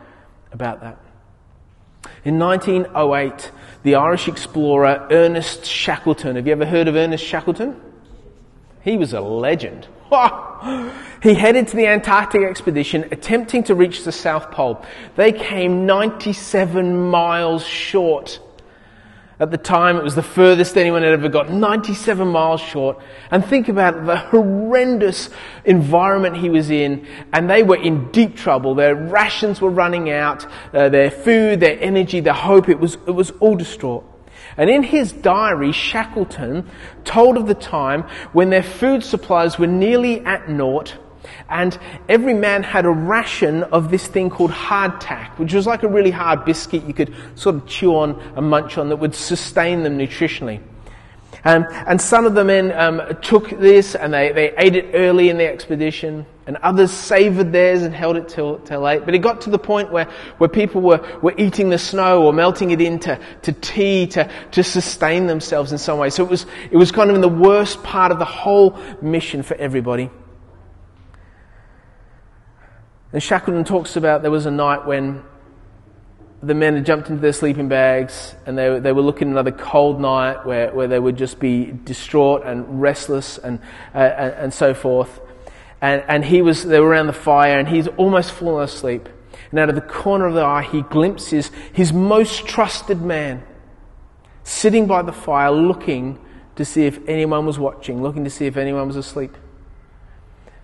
about 0.52 0.82
that. 0.82 1.00
In 2.26 2.40
1908, 2.40 3.52
the 3.84 3.94
Irish 3.94 4.26
explorer 4.26 5.06
Ernest 5.12 5.64
Shackleton, 5.64 6.34
have 6.34 6.44
you 6.44 6.50
ever 6.50 6.66
heard 6.66 6.88
of 6.88 6.96
Ernest 6.96 7.24
Shackleton? 7.24 7.80
He 8.80 8.96
was 8.96 9.12
a 9.12 9.20
legend. 9.20 9.86
He 11.22 11.34
headed 11.34 11.68
to 11.68 11.76
the 11.76 11.86
Antarctic 11.86 12.42
expedition 12.42 13.04
attempting 13.12 13.62
to 13.62 13.76
reach 13.76 14.02
the 14.02 14.10
South 14.10 14.50
Pole. 14.50 14.84
They 15.14 15.30
came 15.30 15.86
97 15.86 16.96
miles 17.10 17.64
short 17.64 18.40
at 19.38 19.50
the 19.50 19.58
time, 19.58 19.96
it 19.98 20.02
was 20.02 20.14
the 20.14 20.22
furthest 20.22 20.78
anyone 20.78 21.02
had 21.02 21.12
ever 21.12 21.28
got, 21.28 21.50
97 21.50 22.26
miles 22.26 22.60
short. 22.60 22.98
And 23.30 23.44
think 23.44 23.68
about 23.68 24.06
the 24.06 24.16
horrendous 24.16 25.28
environment 25.66 26.38
he 26.38 26.48
was 26.48 26.70
in, 26.70 27.06
and 27.34 27.50
they 27.50 27.62
were 27.62 27.76
in 27.76 28.10
deep 28.12 28.34
trouble. 28.34 28.74
Their 28.74 28.94
rations 28.94 29.60
were 29.60 29.70
running 29.70 30.10
out, 30.10 30.46
uh, 30.72 30.88
their 30.88 31.10
food, 31.10 31.60
their 31.60 31.78
energy, 31.80 32.20
their 32.20 32.32
hope, 32.32 32.70
it 32.70 32.80
was, 32.80 32.94
it 33.06 33.10
was 33.10 33.30
all 33.40 33.56
distraught. 33.56 34.04
And 34.56 34.70
in 34.70 34.82
his 34.82 35.12
diary, 35.12 35.72
Shackleton 35.72 36.66
told 37.04 37.36
of 37.36 37.46
the 37.46 37.54
time 37.54 38.04
when 38.32 38.48
their 38.48 38.62
food 38.62 39.04
supplies 39.04 39.58
were 39.58 39.66
nearly 39.66 40.24
at 40.24 40.48
naught 40.48 40.96
and 41.48 41.78
every 42.08 42.34
man 42.34 42.62
had 42.62 42.84
a 42.84 42.90
ration 42.90 43.62
of 43.64 43.90
this 43.90 44.06
thing 44.06 44.30
called 44.30 44.50
hardtack, 44.50 45.38
which 45.38 45.54
was 45.54 45.66
like 45.66 45.82
a 45.82 45.88
really 45.88 46.10
hard 46.10 46.44
biscuit 46.44 46.84
you 46.84 46.94
could 46.94 47.14
sort 47.34 47.56
of 47.56 47.66
chew 47.66 47.96
on 47.96 48.20
and 48.36 48.48
munch 48.48 48.78
on 48.78 48.88
that 48.88 48.96
would 48.96 49.14
sustain 49.14 49.82
them 49.82 49.98
nutritionally. 49.98 50.60
Um, 51.44 51.64
and 51.70 52.00
some 52.00 52.26
of 52.26 52.34
the 52.34 52.44
men 52.44 52.72
um, 52.72 53.00
took 53.22 53.50
this 53.50 53.94
and 53.94 54.12
they, 54.12 54.32
they 54.32 54.52
ate 54.56 54.74
it 54.74 54.90
early 54.94 55.28
in 55.28 55.38
the 55.38 55.46
expedition, 55.46 56.26
and 56.46 56.56
others 56.58 56.90
savored 56.90 57.52
theirs 57.52 57.82
and 57.82 57.94
held 57.94 58.16
it 58.16 58.28
till, 58.28 58.58
till 58.60 58.80
late. 58.80 59.04
But 59.04 59.14
it 59.14 59.18
got 59.18 59.40
to 59.42 59.50
the 59.50 59.58
point 59.58 59.92
where, 59.92 60.06
where 60.38 60.48
people 60.48 60.80
were, 60.80 61.06
were 61.22 61.34
eating 61.38 61.70
the 61.70 61.78
snow 61.78 62.24
or 62.24 62.32
melting 62.32 62.72
it 62.72 62.80
into 62.80 63.18
to 63.42 63.52
tea 63.52 64.08
to, 64.08 64.28
to 64.52 64.64
sustain 64.64 65.26
themselves 65.28 65.70
in 65.70 65.78
some 65.78 65.98
way. 65.98 66.10
So 66.10 66.24
it 66.24 66.30
was, 66.30 66.46
it 66.70 66.76
was 66.76 66.90
kind 66.90 67.10
of 67.10 67.16
in 67.16 67.22
the 67.22 67.28
worst 67.28 67.80
part 67.84 68.10
of 68.10 68.18
the 68.18 68.24
whole 68.24 68.76
mission 69.00 69.44
for 69.44 69.54
everybody. 69.56 70.10
And 73.12 73.22
Shackleton 73.22 73.64
talks 73.64 73.96
about 73.96 74.22
there 74.22 74.30
was 74.30 74.46
a 74.46 74.50
night 74.50 74.86
when 74.86 75.22
the 76.42 76.54
men 76.54 76.74
had 76.74 76.84
jumped 76.84 77.08
into 77.08 77.20
their 77.20 77.32
sleeping 77.32 77.68
bags 77.68 78.34
and 78.44 78.58
they, 78.58 78.78
they 78.78 78.92
were 78.92 79.02
looking 79.02 79.28
at 79.28 79.32
another 79.32 79.52
cold 79.52 80.00
night 80.00 80.44
where, 80.44 80.72
where 80.72 80.86
they 80.86 80.98
would 80.98 81.16
just 81.16 81.40
be 81.40 81.72
distraught 81.84 82.42
and 82.44 82.80
restless 82.80 83.38
and, 83.38 83.58
uh, 83.94 83.98
and, 83.98 84.34
and, 84.34 84.54
so 84.54 84.74
forth. 84.74 85.20
And, 85.80 86.04
and 86.08 86.24
he 86.24 86.42
was, 86.42 86.64
they 86.64 86.78
were 86.78 86.88
around 86.88 87.06
the 87.06 87.12
fire 87.12 87.58
and 87.58 87.68
he's 87.68 87.88
almost 87.88 88.32
fallen 88.32 88.64
asleep. 88.64 89.08
And 89.50 89.58
out 89.58 89.68
of 89.68 89.74
the 89.74 89.80
corner 89.80 90.26
of 90.26 90.34
the 90.34 90.42
eye, 90.42 90.62
he 90.62 90.82
glimpses 90.82 91.50
his 91.72 91.92
most 91.92 92.46
trusted 92.46 93.00
man 93.00 93.42
sitting 94.44 94.86
by 94.86 95.02
the 95.02 95.12
fire 95.12 95.50
looking 95.50 96.18
to 96.56 96.64
see 96.64 96.86
if 96.86 96.98
anyone 97.08 97.46
was 97.46 97.58
watching, 97.58 98.02
looking 98.02 98.24
to 98.24 98.30
see 98.30 98.46
if 98.46 98.56
anyone 98.56 98.86
was 98.86 98.96
asleep. 98.96 99.36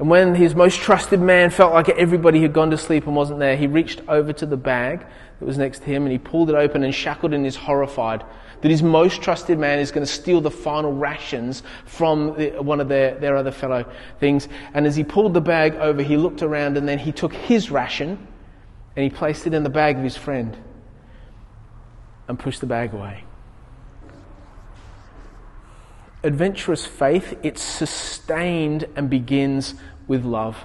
And 0.02 0.10
when 0.10 0.34
his 0.34 0.56
most 0.56 0.80
trusted 0.80 1.20
man 1.20 1.50
felt 1.50 1.72
like 1.72 1.88
everybody 1.88 2.42
had 2.42 2.52
gone 2.52 2.72
to 2.72 2.76
sleep 2.76 3.06
and 3.06 3.14
wasn't 3.14 3.38
there, 3.38 3.56
he 3.56 3.68
reached 3.68 4.02
over 4.08 4.32
to 4.32 4.44
the 4.44 4.56
bag 4.56 5.06
that 5.38 5.46
was 5.46 5.56
next 5.56 5.78
to 5.78 5.84
him 5.84 6.02
and 6.02 6.10
he 6.10 6.18
pulled 6.18 6.50
it 6.50 6.56
open 6.56 6.82
and 6.82 6.92
Shackleton 6.92 7.46
is 7.46 7.54
horrified 7.54 8.24
that 8.62 8.68
his 8.68 8.82
most 8.82 9.22
trusted 9.22 9.60
man 9.60 9.78
is 9.78 9.92
going 9.92 10.04
to 10.04 10.12
steal 10.12 10.40
the 10.40 10.50
final 10.50 10.92
rations 10.92 11.62
from 11.84 12.34
the, 12.36 12.50
one 12.60 12.80
of 12.80 12.88
their, 12.88 13.14
their 13.14 13.36
other 13.36 13.52
fellow 13.52 13.88
things. 14.18 14.48
And 14.74 14.88
as 14.88 14.96
he 14.96 15.04
pulled 15.04 15.34
the 15.34 15.40
bag 15.40 15.76
over, 15.76 16.02
he 16.02 16.16
looked 16.16 16.42
around 16.42 16.76
and 16.76 16.88
then 16.88 16.98
he 16.98 17.12
took 17.12 17.32
his 17.32 17.70
ration 17.70 18.26
and 18.96 19.04
he 19.04 19.08
placed 19.08 19.46
it 19.46 19.54
in 19.54 19.62
the 19.62 19.70
bag 19.70 19.98
of 19.98 20.02
his 20.02 20.16
friend 20.16 20.56
and 22.26 22.36
pushed 22.36 22.60
the 22.60 22.66
bag 22.66 22.92
away 22.92 23.22
adventurous 26.24 26.86
faith, 26.86 27.38
it's 27.42 27.62
sustained 27.62 28.86
and 28.96 29.10
begins 29.10 29.74
with 30.08 30.24
love. 30.24 30.56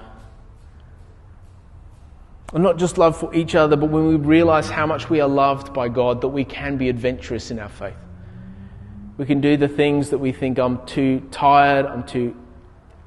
And 2.54 2.63
not 2.63 2.78
just 2.78 2.97
love 2.97 3.17
for 3.17 3.34
each 3.36 3.56
other, 3.56 3.76
but 3.76 3.89
when 3.89 4.08
we 4.08 4.15
realize 4.15 4.69
how 4.69 4.86
much 4.86 5.10
we 5.10 5.19
are 5.19 5.28
loved 5.28 5.73
by 5.73 5.89
God, 5.89 6.21
that 6.21 6.30
we 6.30 6.45
can 6.45 6.78
be 6.78 6.88
adventurous 6.88 7.52
in 7.52 7.60
our 7.60 7.69
faith. 7.69 7.95
We 9.17 9.26
can 9.26 9.41
do 9.41 9.58
the 9.58 9.67
things 9.67 10.12
that 10.12 10.19
we 10.19 10.32
think 10.32 10.58
I'm 10.58 10.86
too 10.86 11.28
tired, 11.32 11.86
I'm 11.86 12.04
too 12.04 12.36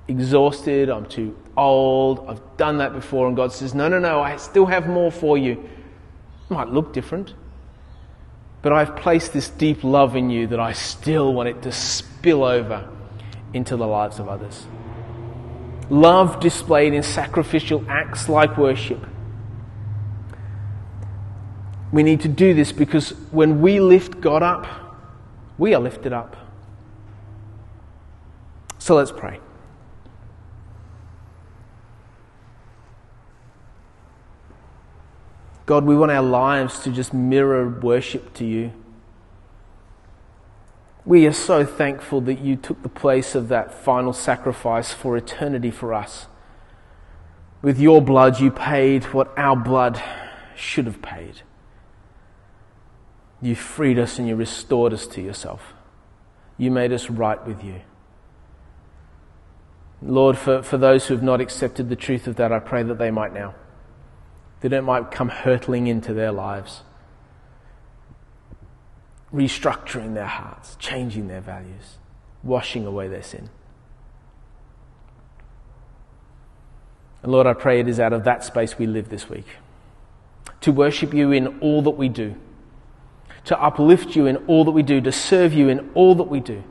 exhausted, 0.09 0.91
I'm 0.91 1.07
too 1.07 1.39
old, 1.57 2.27
I've 2.29 2.57
done 2.57 2.79
that 2.79 2.93
before, 2.93 3.29
and 3.29 3.37
God 3.37 3.53
says, 3.53 3.75
No, 3.75 3.89
no, 3.89 3.99
no, 3.99 4.21
I 4.21 4.37
still 4.37 4.67
have 4.67 4.89
more 4.89 5.11
for 5.11 5.39
you. 5.39 5.53
It 5.53 6.53
might 6.53 6.69
look 6.69 6.93
different, 6.93 7.33
but 8.61 8.73
I've 8.73 8.97
placed 8.97 9.33
this 9.33 9.49
deep 9.49 9.85
love 9.85 10.17
in 10.17 10.29
you 10.29 10.49
that 10.49 10.61
I 10.61 10.73
still 10.73 11.33
want 11.33 11.49
it 11.49 11.63
to 11.63 11.73
spill 11.73 12.45
over 12.45 12.89
into 13.55 13.77
the 13.77 13.87
lives 13.87 14.19
of 14.19 14.29
others. 14.29 14.67
Love 15.91 16.39
displayed 16.39 16.95
in 16.95 17.03
sacrificial 17.03 17.85
acts 17.89 18.29
like 18.29 18.57
worship. 18.57 19.05
We 21.93 22.05
need 22.05 22.21
to 22.21 22.29
do 22.29 22.55
this 22.55 22.71
because 22.71 23.11
when 23.33 23.61
we 23.61 23.81
lift 23.81 24.21
God 24.21 24.45
up, 24.45 24.69
we 25.59 25.75
are 25.75 25.81
lifted 25.81 26.13
up. 26.13 26.37
So 28.79 28.95
let's 28.95 29.11
pray. 29.11 29.41
God, 35.67 35.85
we 35.85 35.97
want 35.97 36.13
our 36.13 36.23
lives 36.23 36.81
to 36.81 36.91
just 36.91 37.13
mirror 37.13 37.69
worship 37.69 38.33
to 38.35 38.45
you. 38.45 38.73
We 41.11 41.27
are 41.27 41.33
so 41.33 41.67
thankful 41.67 42.21
that 42.21 42.39
you 42.39 42.55
took 42.55 42.85
the 42.85 42.89
place 42.89 43.35
of 43.35 43.49
that 43.49 43.75
final 43.75 44.13
sacrifice 44.13 44.93
for 44.93 45.17
eternity 45.17 45.73
for 45.73 45.93
us. 45.93 46.29
With 47.63 47.81
your 47.81 48.01
blood, 48.01 48.39
you 48.39 48.53
paid 48.53 49.13
what 49.13 49.37
our 49.37 49.57
blood 49.57 50.01
should 50.55 50.87
have 50.87 51.03
paid. 51.03 51.43
You 53.43 53.57
freed 53.57 53.99
us 53.99 54.21
and 54.21 54.29
you 54.29 54.37
restored 54.37 54.93
us 54.93 55.05
to 55.09 55.21
yourself. 55.21 55.75
You 56.57 56.71
made 56.71 56.93
us 56.93 57.11
right 57.11 57.45
with 57.45 57.65
you. 57.65 57.81
Lord, 60.01 60.39
for, 60.39 60.63
for 60.63 60.79
those 60.79 61.09
who 61.09 61.15
have 61.15 61.25
not 61.25 61.41
accepted 61.41 61.89
the 61.89 61.97
truth 61.97 62.29
of 62.29 62.37
that, 62.37 62.53
I 62.53 62.61
pray 62.61 62.85
that 62.85 62.99
they 62.99 63.11
might 63.11 63.35
now. 63.35 63.57
That 64.61 64.73
it 64.73 64.83
might 64.83 65.11
come 65.11 65.31
hurtling 65.31 65.89
into 65.89 66.15
their 66.15 66.31
lives 66.31 66.83
restructuring 69.33 70.15
their 70.15 70.27
hearts, 70.27 70.77
changing 70.79 71.29
their 71.29 71.41
values, 71.41 71.99
washing 72.43 72.87
away 72.87 73.09
their 73.09 73.23
sin. 73.23 73.49
And 77.23 77.31
Lord, 77.31 77.47
I 77.47 77.53
pray 77.53 77.81
it 77.81 77.89
is 77.89 78.01
out 78.01 78.13
of 78.13 78.25
that 78.25 78.45
space 78.45 78.79
we 78.79 78.87
live 78.87 79.09
this 79.09 79.29
week. 79.29 79.47
To 80.63 80.73
worship 80.73 81.15
you 81.15 81.33
in 81.33 81.61
all 81.61 81.83
that 81.83 81.91
we 81.91 82.09
do, 82.09 82.35
to 83.45 83.61
uplift 83.61 84.17
you 84.17 84.27
in 84.27 84.37
all 84.47 84.65
that 84.65 84.71
we 84.73 84.83
do, 84.83 85.01
to 85.01 85.13
serve 85.13 85.53
you 85.53 85.69
in 85.69 85.91
all 85.95 86.15
that 86.17 86.25
we 86.25 86.41
do. 86.41 86.63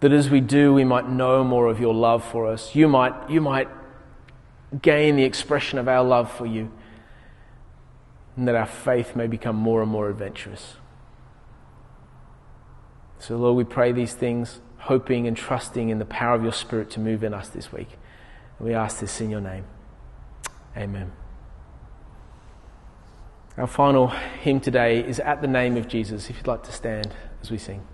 That 0.00 0.12
as 0.12 0.28
we 0.30 0.40
do, 0.40 0.72
we 0.74 0.84
might 0.84 1.08
know 1.08 1.42
more 1.42 1.66
of 1.66 1.80
your 1.80 1.94
love 1.94 2.24
for 2.24 2.46
us. 2.46 2.74
You 2.74 2.88
might, 2.88 3.30
you 3.30 3.40
might 3.40 3.68
gain 4.82 5.16
the 5.16 5.24
expression 5.24 5.78
of 5.78 5.88
our 5.88 6.04
love 6.04 6.30
for 6.30 6.46
you 6.46 6.70
and 8.36 8.48
that 8.48 8.54
our 8.54 8.66
faith 8.66 9.14
may 9.14 9.26
become 9.26 9.56
more 9.56 9.82
and 9.82 9.90
more 9.90 10.08
adventurous. 10.08 10.76
So, 13.18 13.36
Lord, 13.36 13.56
we 13.56 13.64
pray 13.64 13.92
these 13.92 14.12
things, 14.12 14.60
hoping 14.78 15.26
and 15.26 15.36
trusting 15.36 15.88
in 15.88 15.98
the 15.98 16.04
power 16.04 16.34
of 16.34 16.42
your 16.42 16.52
Spirit 16.52 16.90
to 16.90 17.00
move 17.00 17.24
in 17.24 17.32
us 17.32 17.48
this 17.48 17.72
week. 17.72 17.88
We 18.58 18.74
ask 18.74 19.00
this 19.00 19.20
in 19.20 19.30
your 19.30 19.40
name. 19.40 19.64
Amen. 20.76 21.12
Our 23.56 23.68
final 23.68 24.08
hymn 24.08 24.60
today 24.60 24.98
is 24.98 25.20
At 25.20 25.40
the 25.40 25.46
Name 25.46 25.76
of 25.76 25.86
Jesus, 25.86 26.28
if 26.28 26.36
you'd 26.36 26.48
like 26.48 26.64
to 26.64 26.72
stand 26.72 27.14
as 27.40 27.52
we 27.52 27.58
sing. 27.58 27.86